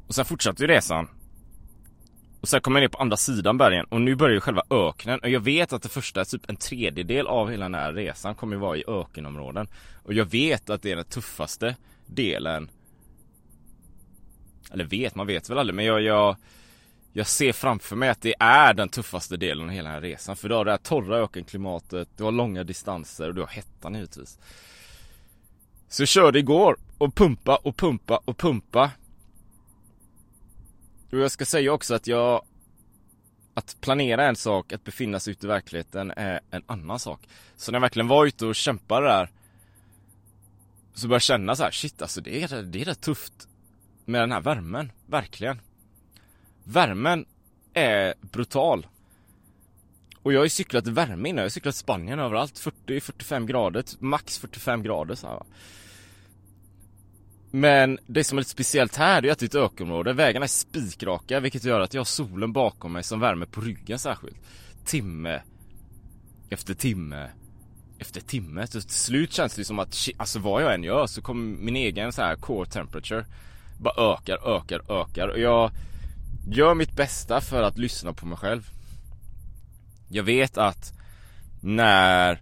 Och 0.07 0.15
sen 0.15 0.25
fortsatte 0.25 0.63
ju 0.63 0.67
resan. 0.67 1.07
Och 2.41 2.49
sen 2.49 2.61
kom 2.61 2.75
jag 2.75 2.81
ner 2.81 2.87
på 2.87 2.97
andra 2.97 3.17
sidan 3.17 3.57
bergen 3.57 3.85
och 3.85 4.01
nu 4.01 4.15
börjar 4.15 4.33
ju 4.33 4.41
själva 4.41 4.63
öknen 4.69 5.19
och 5.19 5.29
jag 5.29 5.39
vet 5.39 5.73
att 5.73 5.81
det 5.81 5.89
första, 5.89 6.25
typ 6.25 6.49
en 6.49 6.55
tredjedel 6.55 7.27
av 7.27 7.49
hela 7.49 7.65
den 7.65 7.75
här 7.75 7.93
resan 7.93 8.35
kommer 8.35 8.55
ju 8.55 8.59
vara 8.59 8.77
i 8.77 8.83
ökenområden. 8.87 9.67
Och 10.03 10.13
jag 10.13 10.25
vet 10.25 10.69
att 10.69 10.81
det 10.81 10.91
är 10.91 10.95
den 10.95 11.05
tuffaste 11.05 11.75
delen 12.05 12.69
eller 14.71 14.83
vet, 14.83 15.15
man 15.15 15.27
vet 15.27 15.49
väl 15.49 15.57
aldrig 15.57 15.75
men 15.75 15.85
jag, 15.85 16.01
jag 16.01 16.37
jag 17.17 17.27
ser 17.27 17.53
framför 17.53 17.95
mig 17.95 18.09
att 18.09 18.21
det 18.21 18.35
är 18.39 18.73
den 18.73 18.89
tuffaste 18.89 19.37
delen 19.37 19.63
av 19.63 19.69
hela 19.69 19.89
den 19.89 19.93
här 19.93 20.01
resan. 20.01 20.35
För 20.35 20.49
du 20.49 20.55
har 20.55 20.65
det 20.65 20.71
här 20.71 20.77
torra 20.77 21.17
ökenklimatet, 21.17 22.09
du 22.17 22.23
har 22.23 22.31
långa 22.31 22.63
distanser 22.63 23.27
och 23.27 23.35
du 23.35 23.41
har 23.41 23.47
hettan 23.47 23.95
givetvis. 23.95 24.39
Så 25.89 26.01
jag 26.01 26.09
körde 26.09 26.39
igår 26.39 26.77
och 26.97 27.15
pumpa 27.15 27.55
och 27.55 27.77
pumpa 27.77 28.21
och 28.25 28.37
pumpa. 28.37 28.91
Och 31.11 31.17
jag 31.17 31.31
ska 31.31 31.45
säga 31.45 31.71
också 31.73 31.95
att 31.95 32.07
jag 32.07 32.45
Att 33.53 33.77
planera 33.81 34.27
en 34.27 34.35
sak, 34.35 34.73
att 34.73 34.83
befinna 34.83 35.19
sig 35.19 35.31
ute 35.31 35.45
i 35.45 35.49
verkligheten 35.49 36.11
är 36.15 36.39
en 36.51 36.63
annan 36.65 36.99
sak. 36.99 37.27
Så 37.55 37.71
när 37.71 37.75
jag 37.75 37.81
verkligen 37.81 38.07
var 38.07 38.25
ute 38.25 38.45
och 38.45 38.55
kämpade 38.55 39.07
där 39.07 39.29
Så 40.93 41.07
började 41.07 41.15
jag 41.15 41.21
känna 41.21 41.55
så 41.55 41.63
här, 41.63 41.71
shit 41.71 42.01
alltså 42.01 42.21
det 42.21 42.43
är, 42.43 42.63
det 42.63 42.81
är 42.81 42.85
rätt 42.85 43.01
tufft 43.01 43.47
med 44.05 44.21
den 44.21 44.31
här 44.31 44.41
värmen, 44.41 44.91
verkligen. 45.05 45.61
Värmen 46.63 47.25
är 47.73 48.13
brutal. 48.21 48.87
Och 50.21 50.33
jag 50.33 50.39
har 50.39 50.45
ju 50.45 50.49
cyklat 50.49 50.87
värme 50.87 51.29
innan, 51.29 51.37
jag 51.37 51.45
har 51.45 51.49
cyklat 51.49 51.75
i 51.75 51.77
Spanien 51.77 52.19
överallt, 52.19 52.53
40-45 52.85 53.45
grader, 53.45 53.81
typ 53.81 54.01
max 54.01 54.37
45 54.37 54.83
grader 54.83 55.15
så 55.15 55.27
här. 55.27 55.43
Men 57.51 57.99
det 58.07 58.23
som 58.23 58.37
är 58.37 58.41
lite 58.41 58.51
speciellt 58.51 58.95
här, 58.95 59.21
det 59.21 59.27
är 59.27 59.31
att 59.31 59.39
det 59.39 59.45
är 59.45 59.47
ett 59.47 59.71
ökenområde, 59.71 60.13
vägarna 60.13 60.43
är 60.43 60.47
spikraka 60.47 61.39
vilket 61.39 61.63
gör 61.63 61.79
att 61.79 61.93
jag 61.93 61.99
har 61.99 62.05
solen 62.05 62.53
bakom 62.53 62.93
mig 62.93 63.03
som 63.03 63.19
värmer 63.19 63.45
på 63.45 63.61
ryggen 63.61 63.99
särskilt. 63.99 64.37
Timme 64.85 65.41
efter 66.49 66.73
timme 66.73 67.29
efter 67.99 68.21
timme. 68.21 68.67
Så 68.67 68.81
till 68.81 68.89
slut 68.89 69.33
känns 69.33 69.55
det 69.55 69.65
som 69.65 69.79
att, 69.79 69.97
alltså 70.17 70.39
vad 70.39 70.63
jag 70.63 70.73
än 70.73 70.83
gör 70.83 71.07
så 71.07 71.21
kommer 71.21 71.57
min 71.57 71.75
egen 71.75 72.11
så 72.11 72.21
här 72.21 72.35
core 72.35 72.69
temperature 72.69 73.25
bara 73.77 74.13
ökar, 74.13 74.57
ökar, 74.57 75.01
ökar 75.01 75.27
och 75.27 75.39
jag 75.39 75.71
gör 76.47 76.73
mitt 76.73 76.91
bästa 76.91 77.41
för 77.41 77.63
att 77.63 77.77
lyssna 77.77 78.13
på 78.13 78.25
mig 78.25 78.37
själv. 78.37 78.69
Jag 80.09 80.23
vet 80.23 80.57
att 80.57 80.93
när 81.61 82.41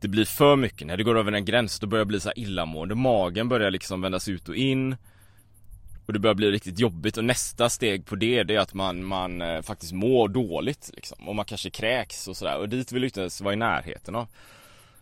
det 0.00 0.08
blir 0.08 0.24
för 0.24 0.56
mycket, 0.56 0.86
när 0.86 0.96
det 0.96 1.02
går 1.02 1.18
över 1.18 1.32
en 1.32 1.44
gräns, 1.44 1.80
då 1.80 1.86
börjar 1.86 2.00
jag 2.00 2.08
bli 2.08 2.20
så 2.20 2.28
här 2.28 2.38
illamående. 2.38 2.94
Magen 2.94 3.48
börjar 3.48 3.70
liksom 3.70 4.02
vändas 4.02 4.28
ut 4.28 4.48
och 4.48 4.56
in. 4.56 4.96
Och 6.06 6.12
det 6.12 6.18
börjar 6.18 6.34
bli 6.34 6.50
riktigt 6.50 6.78
jobbigt 6.78 7.16
och 7.16 7.24
nästa 7.24 7.68
steg 7.68 8.06
på 8.06 8.16
det, 8.16 8.42
det 8.42 8.54
är 8.54 8.58
att 8.58 8.74
man, 8.74 9.04
man 9.04 9.42
eh, 9.42 9.62
faktiskt 9.62 9.92
mår 9.92 10.28
dåligt 10.28 10.90
liksom. 10.94 11.28
Och 11.28 11.36
man 11.36 11.44
kanske 11.44 11.70
kräks 11.70 12.28
och 12.28 12.36
sådär. 12.36 12.58
Och 12.58 12.68
dit 12.68 12.92
vill 12.92 13.02
jag 13.02 13.06
inte 13.08 13.20
ens 13.20 13.40
vara 13.40 13.54
i 13.54 13.56
närheten 13.56 14.14
av. 14.14 14.28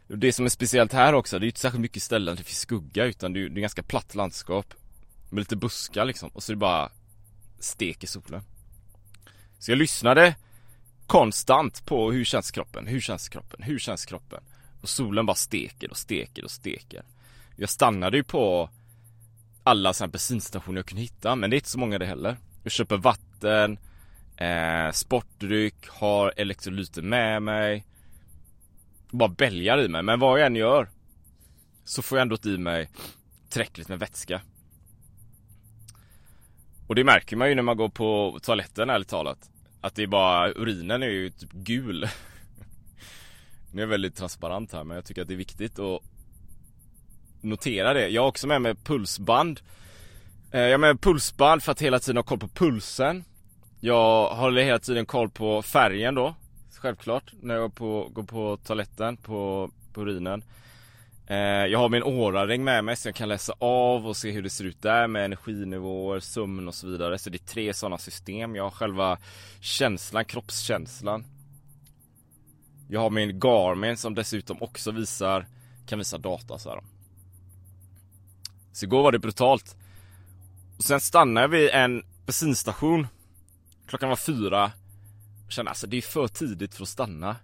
Det 0.06 0.32
som 0.32 0.44
är 0.44 0.48
speciellt 0.48 0.92
här 0.92 1.12
också, 1.12 1.38
det 1.38 1.42
är 1.42 1.46
ju 1.46 1.50
inte 1.50 1.60
särskilt 1.60 1.82
mycket 1.82 2.02
ställen 2.02 2.34
där 2.34 2.42
det 2.42 2.46
finns 2.46 2.58
skugga 2.58 3.04
utan 3.04 3.32
det 3.32 3.40
är, 3.40 3.48
det 3.48 3.58
är 3.58 3.62
ganska 3.62 3.82
platt 3.82 4.14
landskap. 4.14 4.74
Med 5.30 5.40
lite 5.40 5.56
buskar 5.56 6.04
liksom 6.04 6.28
och 6.28 6.42
så 6.42 6.52
är 6.52 6.54
det 6.54 6.60
bara 6.60 6.90
stek 7.58 8.04
i 8.04 8.06
solen. 8.06 8.42
Så 9.58 9.70
jag 9.70 9.78
lyssnade 9.78 10.36
konstant 11.06 11.86
på 11.86 12.12
hur 12.12 12.24
känns 12.24 12.50
kroppen, 12.50 12.86
hur 12.86 13.00
känns 13.00 13.28
kroppen, 13.28 13.62
hur 13.62 13.78
känns 13.78 14.06
kroppen? 14.06 14.40
Och 14.80 14.88
solen 14.88 15.26
bara 15.26 15.34
steker 15.34 15.90
och 15.90 15.96
steker 15.96 16.44
och 16.44 16.50
steker. 16.50 17.02
Jag 17.56 17.68
stannade 17.68 18.16
ju 18.16 18.24
på 18.24 18.70
alla 19.62 19.92
sådana 19.92 20.10
bensinstationer 20.10 20.78
jag 20.78 20.86
kunde 20.86 21.02
hitta 21.02 21.36
men 21.36 21.50
det 21.50 21.54
är 21.54 21.58
inte 21.58 21.70
så 21.70 21.78
många 21.78 21.98
det 21.98 22.06
heller. 22.06 22.36
Jag 22.62 22.72
köper 22.72 22.96
vatten, 22.96 23.78
eh, 24.36 24.92
sportdryck, 24.92 25.88
har 25.88 26.32
elektrolyter 26.36 27.02
med 27.02 27.42
mig. 27.42 27.86
Bara 29.10 29.28
bälgar 29.28 29.80
i 29.80 29.88
mig 29.88 30.02
men 30.02 30.20
vad 30.20 30.40
jag 30.40 30.46
än 30.46 30.56
gör 30.56 30.88
så 31.84 32.02
får 32.02 32.18
jag 32.18 32.22
ändå 32.22 32.50
i 32.50 32.58
mig 32.58 32.90
tillräckligt 33.48 33.88
med 33.88 33.98
vätska. 33.98 34.40
Och 36.88 36.94
det 36.94 37.04
märker 37.04 37.36
man 37.36 37.48
ju 37.48 37.54
när 37.54 37.62
man 37.62 37.76
går 37.76 37.88
på 37.88 38.38
toaletten 38.42 38.90
ärligt 38.90 39.08
talat. 39.08 39.50
Att 39.80 39.94
det 39.94 40.02
är 40.02 40.06
bara, 40.06 40.52
urinen 40.52 41.02
är 41.02 41.06
ju 41.06 41.30
typ 41.30 41.52
gul. 41.52 42.08
Nu 43.72 43.82
är 43.82 43.86
jag 43.86 43.88
väldigt 43.88 44.16
transparent 44.16 44.72
här 44.72 44.84
men 44.84 44.94
jag 44.94 45.04
tycker 45.04 45.22
att 45.22 45.28
det 45.28 45.34
är 45.34 45.38
viktigt 45.38 45.78
att 45.78 46.02
notera 47.40 47.94
det. 47.94 48.08
Jag 48.08 48.22
har 48.22 48.28
också 48.28 48.46
med 48.46 48.62
mig 48.62 48.74
pulsband. 48.74 49.60
Eh, 50.50 50.60
jag 50.60 50.70
har 50.70 50.78
med 50.78 50.94
mig 50.94 50.98
pulsband 50.98 51.62
för 51.62 51.72
att 51.72 51.82
hela 51.82 51.98
tiden 51.98 52.16
ha 52.16 52.22
koll 52.22 52.38
på 52.38 52.48
pulsen. 52.48 53.24
Jag 53.80 54.30
håller 54.30 54.62
hela 54.62 54.78
tiden 54.78 55.06
koll 55.06 55.30
på 55.30 55.62
färgen 55.62 56.14
då. 56.14 56.34
Självklart 56.78 57.32
när 57.40 57.54
jag 57.54 57.62
går 57.62 57.68
på, 57.68 58.08
går 58.12 58.22
på 58.22 58.56
toaletten, 58.56 59.16
på, 59.16 59.70
på 59.92 60.00
urinen. 60.02 60.42
Eh, 61.30 61.66
jag 61.66 61.78
har 61.78 61.88
min 61.88 62.02
åraring 62.02 62.64
med 62.64 62.84
mig 62.84 62.96
så 62.96 63.08
jag 63.08 63.14
kan 63.14 63.28
läsa 63.28 63.54
av 63.58 64.06
och 64.06 64.16
se 64.16 64.30
hur 64.30 64.42
det 64.42 64.50
ser 64.50 64.64
ut 64.64 64.82
där 64.82 65.06
med 65.06 65.24
energinivåer, 65.24 66.20
sömn 66.20 66.68
och 66.68 66.74
så 66.74 66.86
vidare. 66.86 67.18
Så 67.18 67.30
det 67.30 67.36
är 67.36 67.46
tre 67.46 67.74
sådana 67.74 67.98
system. 67.98 68.56
Jag 68.56 68.64
har 68.64 68.70
själva 68.70 69.18
känslan, 69.60 70.24
kroppskänslan. 70.24 71.24
Jag 72.88 73.00
har 73.00 73.10
min 73.10 73.40
Garmin 73.40 73.96
som 73.96 74.14
dessutom 74.14 74.62
också 74.62 74.90
visar, 74.90 75.46
kan 75.86 75.98
visa 75.98 76.18
data 76.18 76.58
så 76.58 76.70
här. 76.70 76.80
Så 78.72 78.84
igår 78.84 79.02
var 79.02 79.12
det 79.12 79.18
brutalt. 79.18 79.76
Och 80.76 80.84
sen 80.84 81.00
stannade 81.00 81.44
jag 81.44 81.48
vid 81.48 81.70
en 81.70 82.02
bensinstation. 82.26 83.06
Klockan 83.86 84.08
var 84.08 84.16
fyra. 84.16 84.72
Jag 85.44 85.52
kände 85.52 85.70
alltså 85.70 85.86
det 85.86 85.96
är 85.96 86.02
för 86.02 86.28
tidigt 86.28 86.74
för 86.74 86.82
att 86.82 86.88
stanna. 86.88 87.36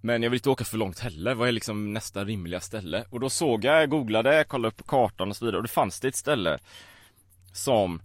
Men 0.00 0.22
jag 0.22 0.30
vill 0.30 0.38
inte 0.38 0.50
åka 0.50 0.64
för 0.64 0.78
långt 0.78 0.98
heller. 0.98 1.34
Vad 1.34 1.48
är 1.48 1.52
liksom 1.52 1.92
nästa 1.92 2.24
rimliga 2.24 2.60
ställe? 2.60 3.04
Och 3.10 3.20
då 3.20 3.30
såg 3.30 3.64
jag, 3.64 3.90
googlade, 3.90 4.44
kollade 4.44 4.68
upp 4.68 4.86
kartan 4.86 5.28
och 5.28 5.36
så 5.36 5.44
vidare 5.44 5.56
och 5.56 5.62
det 5.62 5.68
fanns 5.68 6.00
det 6.00 6.08
ett 6.08 6.16
ställe 6.16 6.58
som 7.52 8.02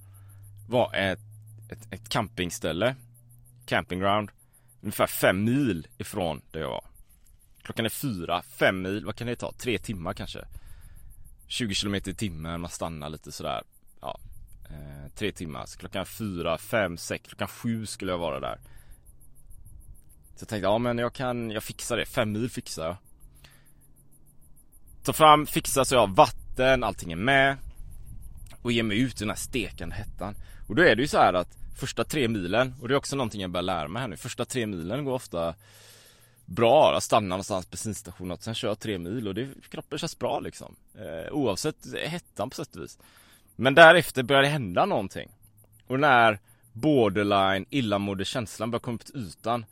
var 0.69 0.95
ett, 0.95 1.19
ett, 1.71 1.93
ett 1.93 2.09
campingställe. 2.09 2.95
Campingground. 3.65 4.31
Ungefär 4.81 5.07
fem 5.07 5.43
mil 5.43 5.87
ifrån 5.97 6.41
där 6.51 6.59
jag 6.59 6.69
var. 6.69 6.85
Klockan 7.61 7.85
är 7.85 7.89
fyra, 7.89 8.41
fem 8.41 8.81
mil, 8.81 9.05
vad 9.05 9.15
kan 9.15 9.27
det 9.27 9.35
ta? 9.35 9.51
Tre 9.51 9.77
timmar 9.77 10.13
kanske? 10.13 10.45
20 11.47 11.75
km 11.75 11.95
i 11.95 12.01
timmen, 12.01 12.61
man 12.61 12.69
stannar 12.69 13.09
lite 13.09 13.31
sådär. 13.31 13.63
Ja, 14.01 14.19
eh, 14.69 15.11
tre 15.15 15.31
timmar. 15.31 15.65
Så 15.65 15.79
klockan 15.79 16.05
fyra, 16.05 16.57
fem, 16.57 16.97
sex, 16.97 17.27
klockan 17.27 17.47
sju 17.47 17.85
skulle 17.85 18.11
jag 18.11 18.17
vara 18.17 18.39
där. 18.39 18.59
Så 20.35 20.43
jag 20.43 20.47
tänkte, 20.49 20.67
ja 20.67 20.77
men 20.77 20.97
jag 20.97 21.13
kan, 21.13 21.51
jag 21.51 21.63
fixar 21.63 21.97
det. 21.97 22.05
Fem 22.05 22.31
mil 22.31 22.49
fixar 22.49 22.85
jag. 22.85 22.97
Ta 25.03 25.13
fram, 25.13 25.45
fixa 25.45 25.85
så 25.85 25.95
jag 25.95 25.99
har 25.99 26.15
vatten, 26.15 26.83
allting 26.83 27.11
är 27.11 27.15
med. 27.15 27.57
Och 28.61 28.71
ger 28.71 28.83
mig 28.83 28.99
ut 28.99 29.15
i 29.15 29.19
den 29.19 29.29
här 29.29 29.37
stekande 29.37 29.95
hettan. 29.95 30.35
Och 30.67 30.75
då 30.75 30.81
är 30.81 30.95
det 30.95 31.01
ju 31.01 31.07
så 31.07 31.17
här 31.17 31.33
att 31.33 31.57
första 31.79 32.03
tre 32.03 32.27
milen, 32.27 32.75
och 32.81 32.87
det 32.87 32.93
är 32.93 32.97
också 32.97 33.15
någonting 33.15 33.41
jag 33.41 33.51
börjar 33.51 33.63
lära 33.63 33.87
mig 33.87 34.01
här 34.01 34.07
nu. 34.07 34.17
Första 34.17 34.45
tre 34.45 34.65
milen 34.65 35.05
går 35.05 35.13
ofta 35.13 35.55
bra. 36.45 36.93
Jag 36.93 37.03
stannar 37.03 37.29
någonstans 37.29 37.69
bensinstationen 37.69 38.31
och 38.31 38.43
sen 38.43 38.55
kör 38.55 38.67
jag 38.67 38.79
tre 38.79 38.97
mil 38.97 39.27
och 39.27 39.35
det, 39.35 39.49
kroppen 39.69 39.99
känns 39.99 40.19
bra 40.19 40.39
liksom. 40.39 40.75
Eh, 40.95 41.33
oavsett 41.33 41.85
hettan 42.05 42.49
på 42.49 42.55
sätt 42.55 42.75
och 42.75 42.83
vis. 42.83 42.99
Men 43.55 43.75
därefter 43.75 44.23
börjar 44.23 44.41
det 44.41 44.47
hända 44.47 44.85
någonting. 44.85 45.29
Och 45.87 45.99
när 45.99 46.39
borderline 46.73 47.65
illamående 47.69 48.25
känslan 48.25 48.71
börjar 48.71 48.79
komma 48.79 48.99
ut 49.03 49.15
ytan 49.15 49.65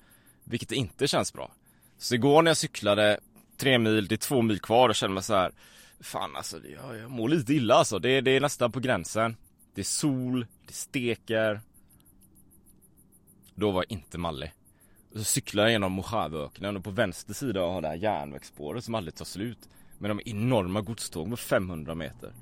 vilket 0.43 0.71
inte 0.71 1.07
känns 1.07 1.33
bra. 1.33 1.51
Så 1.97 2.15
igår 2.15 2.41
när 2.41 2.49
jag 2.49 2.57
cyklade 2.57 3.19
tre 3.57 3.77
mil, 3.77 4.07
det 4.07 4.15
är 4.15 4.17
två 4.17 4.41
mil 4.41 4.59
kvar 4.59 4.89
och 4.89 4.95
kände 4.95 5.13
mig 5.13 5.23
så 5.23 5.33
här. 5.35 5.51
Fan 5.99 6.35
alltså, 6.35 6.59
jag, 6.67 6.97
jag 6.97 7.11
mår 7.11 7.29
lite 7.29 7.53
illa 7.53 7.75
alltså. 7.75 7.99
Det, 7.99 8.21
det 8.21 8.31
är 8.31 8.41
nästan 8.41 8.71
på 8.71 8.79
gränsen. 8.79 9.37
Det 9.75 9.81
är 9.81 9.85
sol, 9.85 10.47
det 10.67 10.73
steker. 10.73 11.61
Då 13.55 13.71
var 13.71 13.81
jag 13.81 13.91
inte 13.91 14.17
mallig. 14.17 14.53
Och 15.11 15.17
så 15.17 15.23
cyklar 15.23 15.63
jag 15.63 15.71
genom 15.71 15.91
Mojaveöknen 15.91 16.77
och 16.77 16.83
på 16.83 16.91
vänster 16.91 17.33
sida 17.33 17.61
har 17.61 17.81
det 17.81 17.87
här 17.87 17.95
järnvägsspåret 17.95 18.83
som 18.83 18.95
aldrig 18.95 19.15
tar 19.15 19.25
slut. 19.25 19.69
Med 19.97 20.11
de 20.11 20.21
enorma 20.25 20.81
godståg 20.81 21.29
på 21.29 21.37
500 21.37 21.95
meter. 21.95 22.33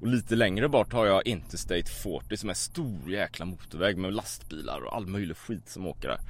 Och 0.00 0.06
lite 0.06 0.36
längre 0.36 0.68
bort 0.68 0.92
har 0.92 1.06
jag 1.06 1.26
Interstate 1.26 1.90
40 1.90 2.36
som 2.36 2.48
är 2.48 2.52
en 2.52 2.56
stor 2.56 3.10
jäkla 3.10 3.44
motorväg 3.44 3.96
med 3.96 4.14
lastbilar 4.14 4.80
och 4.80 4.96
all 4.96 5.06
möjlig 5.06 5.36
skit 5.36 5.68
som 5.68 5.86
åker 5.86 6.08
där. 6.08 6.20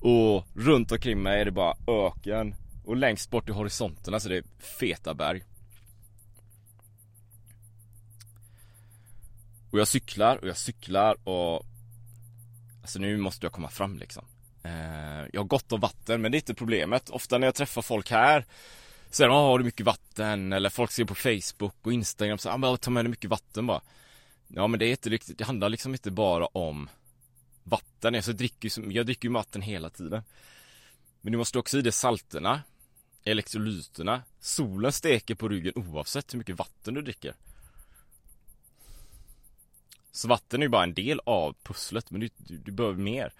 Och 0.00 0.46
runt 0.54 0.92
omkring 0.92 1.22
mig 1.22 1.40
är 1.40 1.44
det 1.44 1.50
bara 1.50 1.76
öken. 1.86 2.54
Och 2.84 2.96
längst 2.96 3.30
bort 3.30 3.48
i 3.48 3.52
horisonten, 3.52 4.14
alltså 4.14 4.28
det 4.28 4.36
är 4.36 4.44
feta 4.78 5.14
berg. 5.14 5.42
Och 9.70 9.78
jag 9.78 9.88
cyklar 9.88 10.36
och 10.36 10.48
jag 10.48 10.56
cyklar 10.56 11.28
och 11.28 11.66
Alltså 12.82 12.98
nu 12.98 13.16
måste 13.16 13.46
jag 13.46 13.52
komma 13.52 13.68
fram 13.68 13.98
liksom. 13.98 14.24
Eh, 14.62 15.26
jag 15.32 15.40
har 15.40 15.44
gott 15.44 15.72
om 15.72 15.80
vatten 15.80 16.22
men 16.22 16.32
det 16.32 16.36
är 16.36 16.40
inte 16.40 16.54
problemet. 16.54 17.10
Ofta 17.10 17.38
när 17.38 17.46
jag 17.46 17.54
träffar 17.54 17.82
folk 17.82 18.10
här 18.10 18.46
Säger 19.12 19.28
de, 19.28 19.36
ah, 19.36 19.48
har 19.48 19.58
du 19.58 19.64
mycket 19.64 19.86
vatten? 19.86 20.52
Eller 20.52 20.70
folk 20.70 20.90
ser 20.90 21.04
på 21.04 21.14
Facebook 21.14 21.74
och 21.82 21.92
Instagram 21.92 22.38
så, 22.38 22.50
ah, 22.50 22.58
ja 22.62 22.76
ta 22.76 22.90
med 22.90 23.04
dig 23.04 23.10
mycket 23.10 23.30
vatten 23.30 23.66
bara 23.66 23.80
Ja 24.48 24.66
men 24.66 24.78
det 24.78 24.86
är 24.86 24.90
inte 24.90 25.10
riktigt, 25.10 25.38
det 25.38 25.44
handlar 25.44 25.68
liksom 25.68 25.92
inte 25.92 26.10
bara 26.10 26.46
om 26.46 26.88
vatten. 27.62 28.14
Alltså, 28.14 28.30
jag, 28.30 28.38
dricker, 28.38 28.92
jag 28.92 29.06
dricker 29.06 29.28
ju 29.28 29.34
vatten 29.34 29.62
hela 29.62 29.90
tiden. 29.90 30.22
Men 31.20 31.32
du 31.32 31.38
måste 31.38 31.58
också 31.58 31.78
i 31.78 31.82
det 31.82 31.92
salterna, 31.92 32.62
elektrolyterna. 33.24 34.22
Solen 34.40 34.92
steker 34.92 35.34
på 35.34 35.48
ryggen 35.48 35.72
oavsett 35.76 36.34
hur 36.34 36.38
mycket 36.38 36.56
vatten 36.56 36.94
du 36.94 37.02
dricker. 37.02 37.34
Så 40.12 40.28
vatten 40.28 40.60
är 40.60 40.64
ju 40.64 40.70
bara 40.70 40.84
en 40.84 40.94
del 40.94 41.20
av 41.26 41.56
pusslet, 41.62 42.10
men 42.10 42.20
du, 42.20 42.28
du, 42.36 42.58
du 42.58 42.72
behöver 42.72 42.98
mer. 42.98 43.32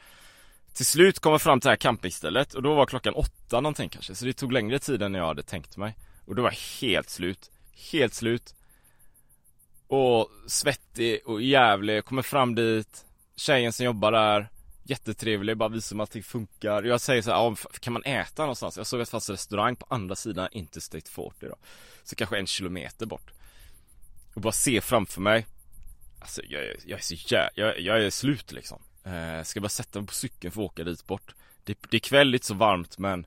Till 0.74 0.86
slut 0.86 1.18
kom 1.18 1.32
jag 1.32 1.42
fram 1.42 1.60
till 1.60 1.66
det 1.66 1.72
här 1.72 1.76
campingstället 1.76 2.54
och 2.54 2.62
då 2.62 2.74
var 2.74 2.86
klockan 2.86 3.14
åtta 3.14 3.60
någonting 3.60 3.88
kanske, 3.88 4.14
så 4.14 4.24
det 4.24 4.32
tog 4.32 4.52
längre 4.52 4.78
tid 4.78 5.02
än 5.02 5.14
jag 5.14 5.26
hade 5.26 5.42
tänkt 5.42 5.76
mig. 5.76 5.96
Och 6.24 6.34
då 6.34 6.42
var 6.42 6.50
jag 6.50 6.86
helt 6.88 7.10
slut. 7.10 7.50
Helt 7.92 8.14
slut. 8.14 8.54
Och 9.86 10.30
svettig 10.46 11.20
och 11.24 11.42
jävlig, 11.42 11.96
jag 11.96 12.04
kommer 12.04 12.22
fram 12.22 12.54
dit, 12.54 13.04
tjejen 13.36 13.72
som 13.72 13.86
jobbar 13.86 14.12
där, 14.12 14.48
jättetrevlig, 14.82 15.56
bara 15.56 15.68
visar 15.68 15.96
mig 15.96 16.02
att 16.02 16.10
allting 16.10 16.22
funkar. 16.22 16.82
Jag 16.82 17.00
säger 17.00 17.22
så 17.22 17.30
här, 17.30 17.36
ja, 17.36 17.56
kan 17.80 17.92
man 17.92 18.04
äta 18.04 18.42
någonstans? 18.42 18.76
Jag 18.76 18.86
såg 18.86 19.00
att 19.00 19.06
det 19.06 19.10
fanns 19.10 19.30
restaurang 19.30 19.76
på 19.76 19.86
andra 19.88 20.16
sidan 20.16 20.48
Interstate 20.52 21.10
40 21.10 21.46
då. 21.48 21.56
Så 22.04 22.16
kanske 22.16 22.38
en 22.38 22.46
kilometer 22.46 23.06
bort. 23.06 23.30
Och 24.34 24.40
bara 24.40 24.52
se 24.52 24.80
framför 24.80 25.20
mig 25.20 25.46
Alltså 26.22 26.42
jag, 26.48 26.62
jag 26.86 26.98
är 26.98 27.02
så 27.02 27.14
jä... 27.14 27.50
jag, 27.54 27.80
jag 27.80 28.04
är 28.04 28.10
slut 28.10 28.52
liksom. 28.52 28.82
Eh, 29.04 29.42
ska 29.44 29.60
bara 29.60 29.68
sätta 29.68 29.98
mig 29.98 30.06
på 30.06 30.14
cykeln 30.14 30.52
för 30.52 30.60
att 30.60 30.70
åka 30.70 30.84
dit 30.84 31.06
bort. 31.06 31.34
Det, 31.64 31.78
det 31.90 31.96
är 31.96 32.00
kväll, 32.00 32.28
lite 32.28 32.46
så 32.46 32.54
varmt 32.54 32.98
men 32.98 33.26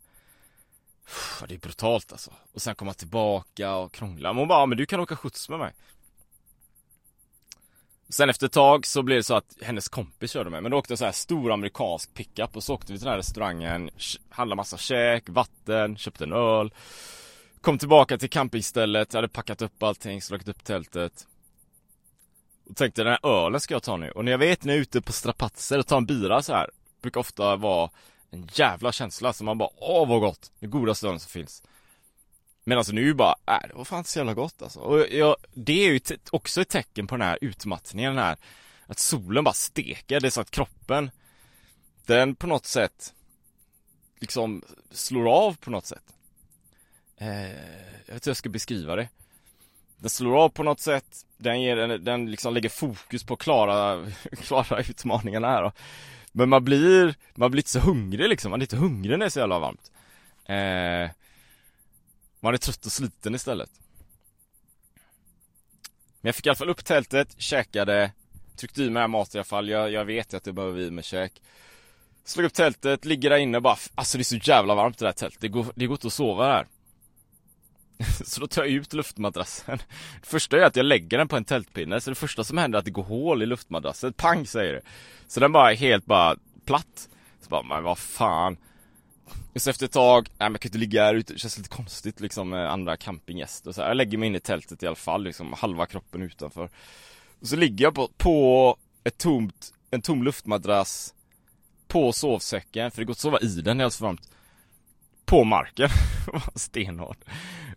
pff, 1.05 1.43
Det 1.47 1.53
är 1.53 1.59
brutalt 1.59 2.11
alltså. 2.11 2.33
Och 2.53 2.61
sen 2.61 2.75
komma 2.75 2.93
tillbaka 2.93 3.75
och 3.75 3.91
krångla. 3.91 4.33
Men 4.33 4.39
hon 4.39 4.47
bara, 4.47 4.59
ja 4.59 4.65
men 4.65 4.77
du 4.77 4.85
kan 4.85 4.99
åka 4.99 5.15
skjuts 5.15 5.49
med 5.49 5.59
mig. 5.59 5.73
Sen 8.09 8.29
efter 8.29 8.45
ett 8.45 8.51
tag 8.51 8.85
så 8.85 9.03
blev 9.03 9.17
det 9.17 9.23
så 9.23 9.35
att 9.35 9.57
hennes 9.61 9.89
kompis 9.89 10.31
körde 10.31 10.49
mig. 10.49 10.61
Men 10.61 10.71
då 10.71 10.77
åkte 10.77 10.91
jag 10.91 10.99
så 10.99 11.05
här 11.05 11.11
stor 11.11 11.51
amerikansk 11.51 12.13
pickup 12.13 12.55
och 12.55 12.63
så 12.63 12.73
åkte 12.73 12.93
vi 12.93 12.99
till 12.99 13.05
den 13.05 13.11
här 13.11 13.17
restaurangen, 13.17 13.89
handlade 14.29 14.57
massa 14.57 14.77
käk, 14.77 15.29
vatten, 15.29 15.97
köpte 15.97 16.23
en 16.23 16.33
öl. 16.33 16.73
Kom 17.61 17.77
tillbaka 17.77 18.17
till 18.17 18.29
campingstället, 18.29 19.13
jag 19.13 19.17
hade 19.17 19.27
packat 19.33 19.61
upp 19.61 19.83
allting, 19.83 20.21
slagit 20.21 20.47
upp 20.47 20.63
tältet. 20.63 21.27
Och 22.69 22.75
tänkte 22.75 23.03
den 23.03 23.17
här 23.21 23.45
ölen 23.45 23.61
ska 23.61 23.73
jag 23.73 23.83
ta 23.83 23.97
nu. 23.97 24.11
Och 24.11 24.25
när 24.25 24.31
jag 24.31 24.39
vet 24.39 24.63
när 24.63 24.73
jag 24.73 24.77
är 24.77 24.81
ute 24.81 25.01
på 25.01 25.13
strapatser 25.13 25.79
och 25.79 25.87
tar 25.87 25.97
en 25.97 26.05
bira 26.05 26.41
så 26.41 26.53
här 26.53 26.69
Brukar 27.01 27.19
ofta 27.19 27.55
vara 27.55 27.89
en 28.31 28.49
jävla 28.53 28.91
känsla 28.91 29.33
som 29.33 29.45
man 29.45 29.57
bara 29.57 29.69
Åh 29.75 30.07
vad 30.07 30.21
gott! 30.21 30.51
Det 30.59 30.67
godaste 30.67 31.07
ölen 31.07 31.19
som 31.19 31.29
finns. 31.29 31.63
Men 32.63 32.77
alltså 32.77 32.93
nu 32.93 33.13
bara, 33.13 33.35
äh, 33.47 33.67
det 33.67 33.73
var 33.73 33.85
fan 33.85 34.03
så 34.03 34.19
jävla 34.19 34.33
gott 34.33 34.61
alltså. 34.61 34.79
Och 34.79 35.07
jag, 35.11 35.35
det 35.53 35.87
är 35.87 35.91
ju 35.91 35.99
också 36.31 36.61
ett 36.61 36.69
tecken 36.69 37.07
på 37.07 37.17
den 37.17 37.27
här 37.27 37.37
utmattningen, 37.41 38.15
den 38.15 38.23
här 38.23 38.37
Att 38.85 38.99
solen 38.99 39.43
bara 39.43 39.53
steker, 39.53 40.19
det 40.19 40.27
är 40.27 40.31
så 40.31 40.41
att 40.41 40.51
kroppen 40.51 41.11
Den 42.05 42.35
på 42.35 42.47
något 42.47 42.65
sätt 42.65 43.13
Liksom 44.19 44.63
slår 44.91 45.29
av 45.29 45.57
på 45.57 45.71
något 45.71 45.85
sätt 45.85 46.13
eh, 47.17 47.51
Jag 48.05 48.13
vet 48.13 48.15
inte 48.15 48.25
hur 48.25 48.29
jag 48.29 48.37
ska 48.37 48.49
beskriva 48.49 48.95
det 48.95 49.09
den 49.97 50.09
slår 50.09 50.37
av 50.37 50.49
på 50.49 50.63
något 50.63 50.79
sätt 50.79 51.24
den 51.45 51.61
ger, 51.61 51.75
den 51.97 52.31
liksom 52.31 52.53
lägger 52.53 52.69
fokus 52.69 53.23
på 53.23 53.33
att 53.33 53.39
klara, 53.39 54.05
klara 54.31 54.79
utmaningarna 54.79 55.47
här 55.47 55.63
då. 55.63 55.71
Men 56.31 56.49
man 56.49 56.65
blir, 56.65 57.15
man 57.35 57.51
blir 57.51 57.59
inte 57.59 57.69
så 57.69 57.79
hungrig 57.79 58.29
liksom, 58.29 58.51
man 58.51 58.61
är 58.61 58.63
inte 58.63 58.77
hungrig 58.77 59.11
när 59.11 59.17
det 59.17 59.25
är 59.25 59.29
så 59.29 59.39
jävla 59.39 59.59
varmt 59.59 59.91
eh, 60.45 61.15
Man 62.39 62.53
är 62.53 62.57
trött 62.57 62.85
och 62.85 62.91
sliten 62.91 63.35
istället. 63.35 63.69
Men 66.21 66.27
jag 66.27 66.35
fick 66.35 66.45
i 66.45 66.49
alla 66.49 66.55
fall 66.55 66.69
upp 66.69 66.85
tältet, 66.85 67.35
käkade, 67.37 68.11
tryckte 68.55 68.83
i 68.83 68.89
mig 68.89 69.07
mat 69.07 69.35
i 69.35 69.37
alla 69.37 69.45
fall. 69.45 69.69
Jag, 69.69 69.91
jag 69.91 70.05
vet 70.05 70.33
att 70.33 70.45
jag 70.45 70.55
behöver 70.55 70.79
i 70.79 70.91
mig 70.91 71.03
käk. 71.03 71.41
Slog 72.23 72.45
upp 72.45 72.53
tältet, 72.53 73.05
ligger 73.05 73.29
där 73.29 73.37
inne 73.37 73.61
bara, 73.61 73.77
alltså 73.95 74.17
det 74.17 74.21
är 74.21 74.23
så 74.23 74.35
jävla 74.35 74.75
varmt 74.75 74.97
det 74.97 75.05
där 75.05 75.11
tältet. 75.11 75.41
Det 75.41 75.47
går, 75.47 75.65
det 75.75 75.85
går 75.85 75.93
inte 75.95 76.07
att 76.07 76.13
sova 76.13 76.47
där. 76.47 76.67
Så 78.25 78.41
då 78.41 78.47
tar 78.47 78.63
jag 78.63 78.71
ut 78.71 78.93
luftmadrassen. 78.93 79.77
Det 80.21 80.27
första 80.27 80.57
är 80.57 80.61
att 80.61 80.75
jag 80.75 80.85
lägger 80.85 81.17
den 81.17 81.27
på 81.27 81.37
en 81.37 81.45
tältpinne, 81.45 82.01
så 82.01 82.09
det 82.09 82.15
första 82.15 82.43
som 82.43 82.57
händer 82.57 82.77
är 82.77 82.79
att 82.79 82.85
det 82.85 82.91
går 82.91 83.03
hål 83.03 83.43
i 83.43 83.45
luftmadrassen. 83.45 84.13
Pang 84.13 84.47
säger 84.47 84.73
det. 84.73 84.81
Så 85.27 85.39
den 85.39 85.51
bara 85.51 85.71
är 85.71 85.75
helt 85.75 86.05
bara 86.05 86.35
platt. 86.65 87.09
Så 87.41 87.49
bara, 87.49 87.63
men 87.63 87.83
vad 87.83 87.97
fan. 87.97 88.57
Så 89.55 89.69
efter 89.69 89.85
ett 89.85 89.91
tag, 89.91 90.27
nej 90.29 90.35
men 90.39 90.51
jag 90.51 90.61
kan 90.61 90.69
inte 90.69 90.77
ligga 90.77 91.03
här 91.03 91.15
ute, 91.15 91.33
det 91.33 91.39
känns 91.39 91.57
lite 91.57 91.69
konstigt 91.69 92.19
liksom 92.19 92.49
med 92.49 92.71
andra 92.71 92.97
campinggäster 92.97 93.71
så 93.71 93.81
här. 93.81 93.87
Jag 93.87 93.97
lägger 93.97 94.17
mig 94.17 94.27
in 94.27 94.35
i 94.35 94.39
tältet 94.39 94.83
i 94.83 94.87
alla 94.87 94.95
fall, 94.95 95.23
liksom 95.23 95.53
halva 95.53 95.85
kroppen 95.85 96.21
utanför. 96.21 96.69
Och 97.39 97.47
så 97.47 97.55
ligger 97.55 97.85
jag 97.85 97.95
på, 97.95 98.09
på 98.17 98.77
ett 99.03 99.17
tomt, 99.17 99.73
en 99.91 100.01
tom 100.01 100.23
luftmadrass 100.23 101.13
på 101.87 102.11
sovsäcken, 102.11 102.91
för 102.91 103.01
det 103.01 103.05
går 103.05 103.11
att 103.11 103.17
sova 103.17 103.39
i 103.39 103.47
den, 103.47 103.63
det 103.63 103.69
är 103.69 103.71
alldeles 103.71 103.97
för 103.97 104.05
varmt. 104.05 104.29
På 105.25 105.43
marken, 105.43 105.89
stenhårt. 106.55 107.17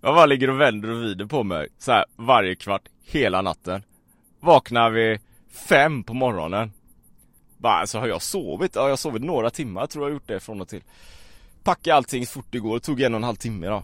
Jag 0.02 0.14
bara 0.14 0.26
ligger 0.26 0.50
och 0.50 0.60
vänder 0.60 0.90
och 0.90 0.98
vrider 0.98 1.26
på 1.26 1.42
mig 1.44 1.68
så 1.78 1.92
här 1.92 2.04
varje 2.16 2.54
kvart, 2.54 2.88
hela 3.04 3.42
natten. 3.42 3.82
Vaknar 4.40 4.90
vi 4.90 5.18
fem 5.50 6.04
på 6.04 6.14
morgonen. 6.14 6.72
Bara, 7.58 7.74
alltså 7.74 7.98
har 7.98 8.06
jag 8.06 8.22
sovit? 8.22 8.74
Ja, 8.74 8.82
jag 8.82 8.88
har 8.90 8.96
sovit 8.96 9.22
några 9.22 9.50
timmar, 9.50 9.86
tror 9.86 10.04
jag 10.04 10.10
har 10.10 10.14
gjort 10.14 10.28
det 10.28 10.40
från 10.40 10.60
och 10.60 10.68
till. 10.68 10.82
Packa 11.62 11.94
allting 11.94 12.26
så 12.26 12.32
fort 12.32 12.46
det 12.50 12.58
går, 12.58 12.74
det 12.74 12.80
tog 12.80 13.00
en 13.00 13.14
och 13.14 13.18
en 13.18 13.24
halv 13.24 13.36
timme 13.36 13.66
då. 13.66 13.82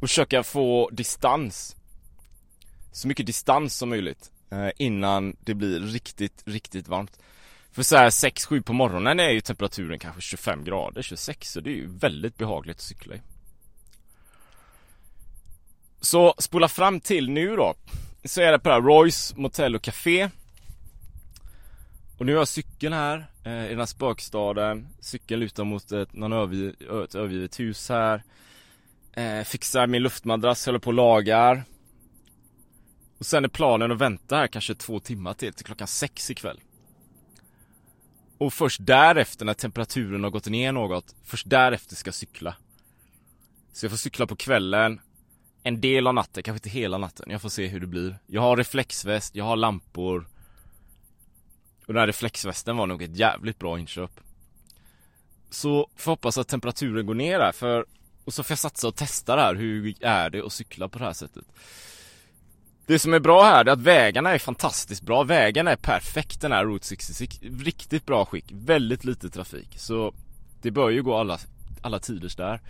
Och 0.00 0.08
försöka 0.08 0.42
få 0.42 0.90
distans. 0.92 1.76
Så 2.92 3.08
mycket 3.08 3.26
distans 3.26 3.76
som 3.76 3.88
möjligt. 3.88 4.30
Eh, 4.50 4.68
innan 4.76 5.36
det 5.40 5.54
blir 5.54 5.80
riktigt, 5.80 6.42
riktigt 6.44 6.88
varmt. 6.88 7.18
För 7.72 7.82
så 7.82 7.96
här 7.96 8.10
6-7 8.10 8.62
på 8.62 8.72
morgonen 8.72 9.20
är 9.20 9.30
ju 9.30 9.40
temperaturen 9.40 9.98
kanske 9.98 10.20
25 10.20 10.64
grader, 10.64 11.02
26 11.02 11.52
så 11.52 11.60
det 11.60 11.70
är 11.70 11.74
ju 11.74 11.86
väldigt 11.86 12.36
behagligt 12.36 12.76
att 12.76 12.82
cykla 12.82 13.14
i. 13.14 13.20
Så 16.00 16.34
spola 16.38 16.68
fram 16.68 17.00
till 17.00 17.30
nu 17.30 17.56
då. 17.56 17.74
Så 18.24 18.40
är 18.40 18.52
det 18.52 18.58
på 18.58 18.68
det 18.68 18.74
här 18.74 18.82
Royce 18.82 19.34
Motel 19.36 19.74
och 19.74 19.82
Café. 19.82 20.30
Och 22.18 22.26
nu 22.26 22.32
har 22.32 22.38
jag 22.38 22.48
cykeln 22.48 22.92
här 22.92 23.26
eh, 23.44 23.66
i 23.66 23.68
den 23.68 23.78
här 23.78 23.86
spökstaden. 23.86 24.88
Cykeln 25.00 25.40
lutar 25.40 25.64
mot 25.64 25.92
ett, 25.92 26.12
någon 26.12 26.32
övergiv, 26.32 26.74
ett 27.04 27.14
övergivet 27.14 27.60
hus 27.60 27.88
här. 27.88 28.22
Eh, 29.12 29.44
fixar 29.44 29.86
min 29.86 30.02
luftmadrass, 30.02 30.66
håller 30.66 30.78
på 30.78 30.90
och 30.90 30.94
lagar. 30.94 31.64
Och 33.18 33.26
sen 33.26 33.44
är 33.44 33.48
planen 33.48 33.92
att 33.92 33.98
vänta 33.98 34.36
här 34.36 34.46
kanske 34.46 34.74
två 34.74 35.00
timmar 35.00 35.34
till, 35.34 35.52
till 35.52 35.66
klockan 35.66 35.86
sex 35.86 36.30
ikväll. 36.30 36.60
Och 38.38 38.54
först 38.54 38.86
därefter 38.86 39.44
när 39.44 39.54
temperaturen 39.54 40.24
har 40.24 40.30
gått 40.30 40.46
ner 40.46 40.72
något, 40.72 41.14
först 41.24 41.50
därefter 41.50 41.96
ska 41.96 42.08
jag 42.08 42.14
cykla. 42.14 42.56
Så 43.72 43.84
jag 43.84 43.90
får 43.90 43.96
cykla 43.96 44.26
på 44.26 44.36
kvällen, 44.36 45.00
en 45.62 45.80
del 45.80 46.06
av 46.06 46.14
natten, 46.14 46.42
kanske 46.42 46.56
inte 46.56 46.78
hela 46.78 46.98
natten. 46.98 47.30
Jag 47.30 47.42
får 47.42 47.48
se 47.48 47.66
hur 47.66 47.80
det 47.80 47.86
blir. 47.86 48.18
Jag 48.26 48.40
har 48.40 48.56
reflexväst, 48.56 49.34
jag 49.34 49.44
har 49.44 49.56
lampor. 49.56 50.28
Och 51.86 51.94
den 51.94 52.00
här 52.00 52.06
reflexvästen 52.06 52.76
var 52.76 52.86
nog 52.86 53.02
ett 53.02 53.16
jävligt 53.16 53.58
bra 53.58 53.78
inköp. 53.78 54.20
Så 55.50 55.90
får 55.96 56.12
hoppas 56.12 56.38
att 56.38 56.48
temperaturen 56.48 57.06
går 57.06 57.14
ner 57.14 57.38
där, 57.38 57.52
för 57.52 57.86
och 58.24 58.34
så 58.34 58.42
får 58.42 58.52
jag 58.52 58.58
satsa 58.58 58.88
och 58.88 58.96
testa 58.96 59.36
det 59.36 59.42
här, 59.42 59.54
hur 59.54 59.94
är 60.00 60.30
det 60.30 60.46
att 60.46 60.52
cykla 60.52 60.88
på 60.88 60.98
det 60.98 61.04
här 61.04 61.12
sättet? 61.12 61.44
Det 62.88 62.98
som 62.98 63.14
är 63.14 63.20
bra 63.20 63.44
här 63.44 63.64
är 63.64 63.70
att 63.70 63.80
vägarna 63.80 64.30
är 64.30 64.38
fantastiskt 64.38 65.02
bra, 65.02 65.22
vägarna 65.22 65.70
är 65.70 65.76
perfekt 65.76 66.40
den 66.40 66.52
här 66.52 66.64
Route 66.64 66.86
66, 66.86 67.38
riktigt 67.60 68.06
bra 68.06 68.24
skick, 68.24 68.44
väldigt 68.50 69.04
lite 69.04 69.30
trafik. 69.30 69.68
Så 69.76 70.14
det 70.62 70.70
bör 70.70 70.90
ju 70.90 71.02
gå 71.02 71.16
alla, 71.16 71.38
alla 71.82 71.98
tiders 71.98 72.36
där. 72.36 72.60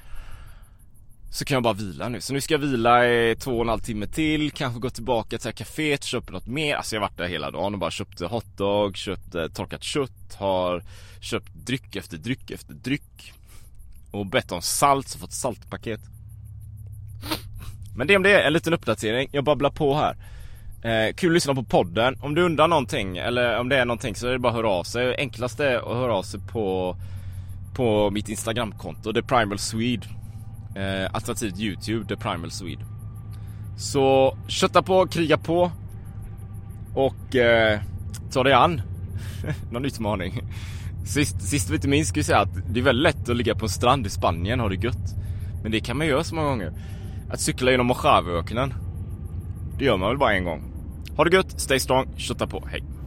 Så 1.31 1.45
kan 1.45 1.55
jag 1.55 1.63
bara 1.63 1.73
vila 1.73 2.09
nu, 2.09 2.21
så 2.21 2.33
nu 2.33 2.41
ska 2.41 2.55
jag 2.55 2.59
vila 2.59 3.09
i 3.09 3.37
två 3.37 3.51
och 3.51 3.63
en 3.63 3.69
halv 3.69 3.81
timme 3.81 4.07
till, 4.07 4.51
kanske 4.51 4.81
gå 4.81 4.91
tillbaka 4.91 5.39
till 5.39 5.53
kaféet, 5.53 6.05
köpa 6.05 6.33
något 6.33 6.47
mer, 6.47 6.77
alltså 6.77 6.97
jag 6.97 7.01
har 7.01 7.09
varit 7.09 7.19
där 7.19 7.29
hela 7.29 7.51
dagen 7.51 7.75
och 7.75 7.81
bara 7.81 7.91
köpte 7.91 8.27
hotdog, 8.27 8.97
köpte 8.97 9.43
eh, 9.43 9.49
torkat 9.49 9.83
kött, 9.83 10.35
har 10.39 10.83
köpt 11.21 11.55
dryck 11.55 11.97
efter 11.97 12.17
dryck 12.17 12.51
efter 12.51 12.75
dryck. 12.75 13.33
Och 14.11 14.27
bett 14.27 14.53
om 14.53 14.63
salt, 14.63 15.09
så 15.09 15.19
fått 15.19 15.33
saltpaket. 15.33 16.01
Men 17.99 18.07
det 18.07 18.17
om 18.17 18.23
det 18.23 18.43
är 18.43 18.47
en 18.47 18.53
liten 18.53 18.73
uppdatering, 18.73 19.29
jag 19.33 19.45
babblar 19.45 19.71
på 19.71 19.95
här. 19.95 20.17
Eh, 20.83 21.15
kul 21.15 21.31
att 21.31 21.35
lyssna 21.35 21.55
på 21.55 21.63
podden. 21.63 22.17
Om 22.21 22.35
du 22.35 22.43
undrar 22.43 22.69
någonting 22.69 23.17
eller 23.17 23.59
om 23.59 23.69
det 23.69 23.77
är 23.77 23.85
någonting 23.85 24.15
så 24.15 24.27
är 24.27 24.33
det 24.33 24.39
bara 24.39 24.49
att 24.49 24.57
höra 24.57 24.69
av 24.69 24.85
sig. 24.85 25.17
Enklast 25.19 25.61
är 25.61 25.77
att 25.77 25.97
höra 25.97 26.15
av 26.15 26.23
sig 26.23 26.41
på, 26.41 26.97
på 27.75 28.11
mitt 28.11 28.29
Instagramkonto, 28.29 29.13
The 29.13 29.23
Primal 29.23 29.59
Swede. 29.59 30.07
Eh, 30.77 31.15
alternativt 31.15 31.59
Youtube, 31.59 32.09
The 32.09 32.17
Primal 32.17 32.51
Swede. 32.51 32.85
Så 33.79 34.37
kötta 34.49 34.83
på, 34.83 35.07
kriga 35.07 35.39
på. 35.39 35.71
Och 36.95 37.37
eh, 37.37 37.81
ta 38.33 38.43
dig 38.43 38.53
an. 38.53 38.83
Någon 39.71 39.85
utmaning. 39.85 40.43
Sist, 41.07 41.43
sist 41.43 41.71
vi 41.71 41.75
inte 41.75 41.89
minst 41.89 42.11
ska 42.11 42.19
jag 42.19 42.27
säga 42.27 42.41
att 42.41 42.73
det 42.73 42.81
är 42.81 42.85
väldigt 42.85 43.03
lätt 43.03 43.29
att 43.29 43.37
ligga 43.37 43.55
på 43.55 43.65
en 43.65 43.71
strand 43.71 44.07
i 44.07 44.11
Spanien 44.11 44.61
och 44.61 44.71
ha 44.71 44.77
det 44.77 44.85
gött. 44.85 45.15
Men 45.63 45.73
det 45.73 45.81
kan 45.81 45.97
man 45.97 46.07
göra 46.07 46.25
så 46.25 46.35
många 46.35 46.49
gånger. 46.49 46.73
Att 47.31 47.41
cykla 47.41 47.71
genom 47.71 47.87
Mojaveöknen. 47.87 48.75
Det 49.79 49.85
gör 49.85 49.97
man 49.97 50.09
väl 50.09 50.19
bara 50.19 50.35
en 50.35 50.45
gång. 50.45 50.63
Ha 51.17 51.25
det 51.25 51.37
gött, 51.37 51.61
stay 51.61 51.81
strong, 51.81 52.09
kötta 52.17 52.47
på, 52.47 52.65
hej! 52.71 52.98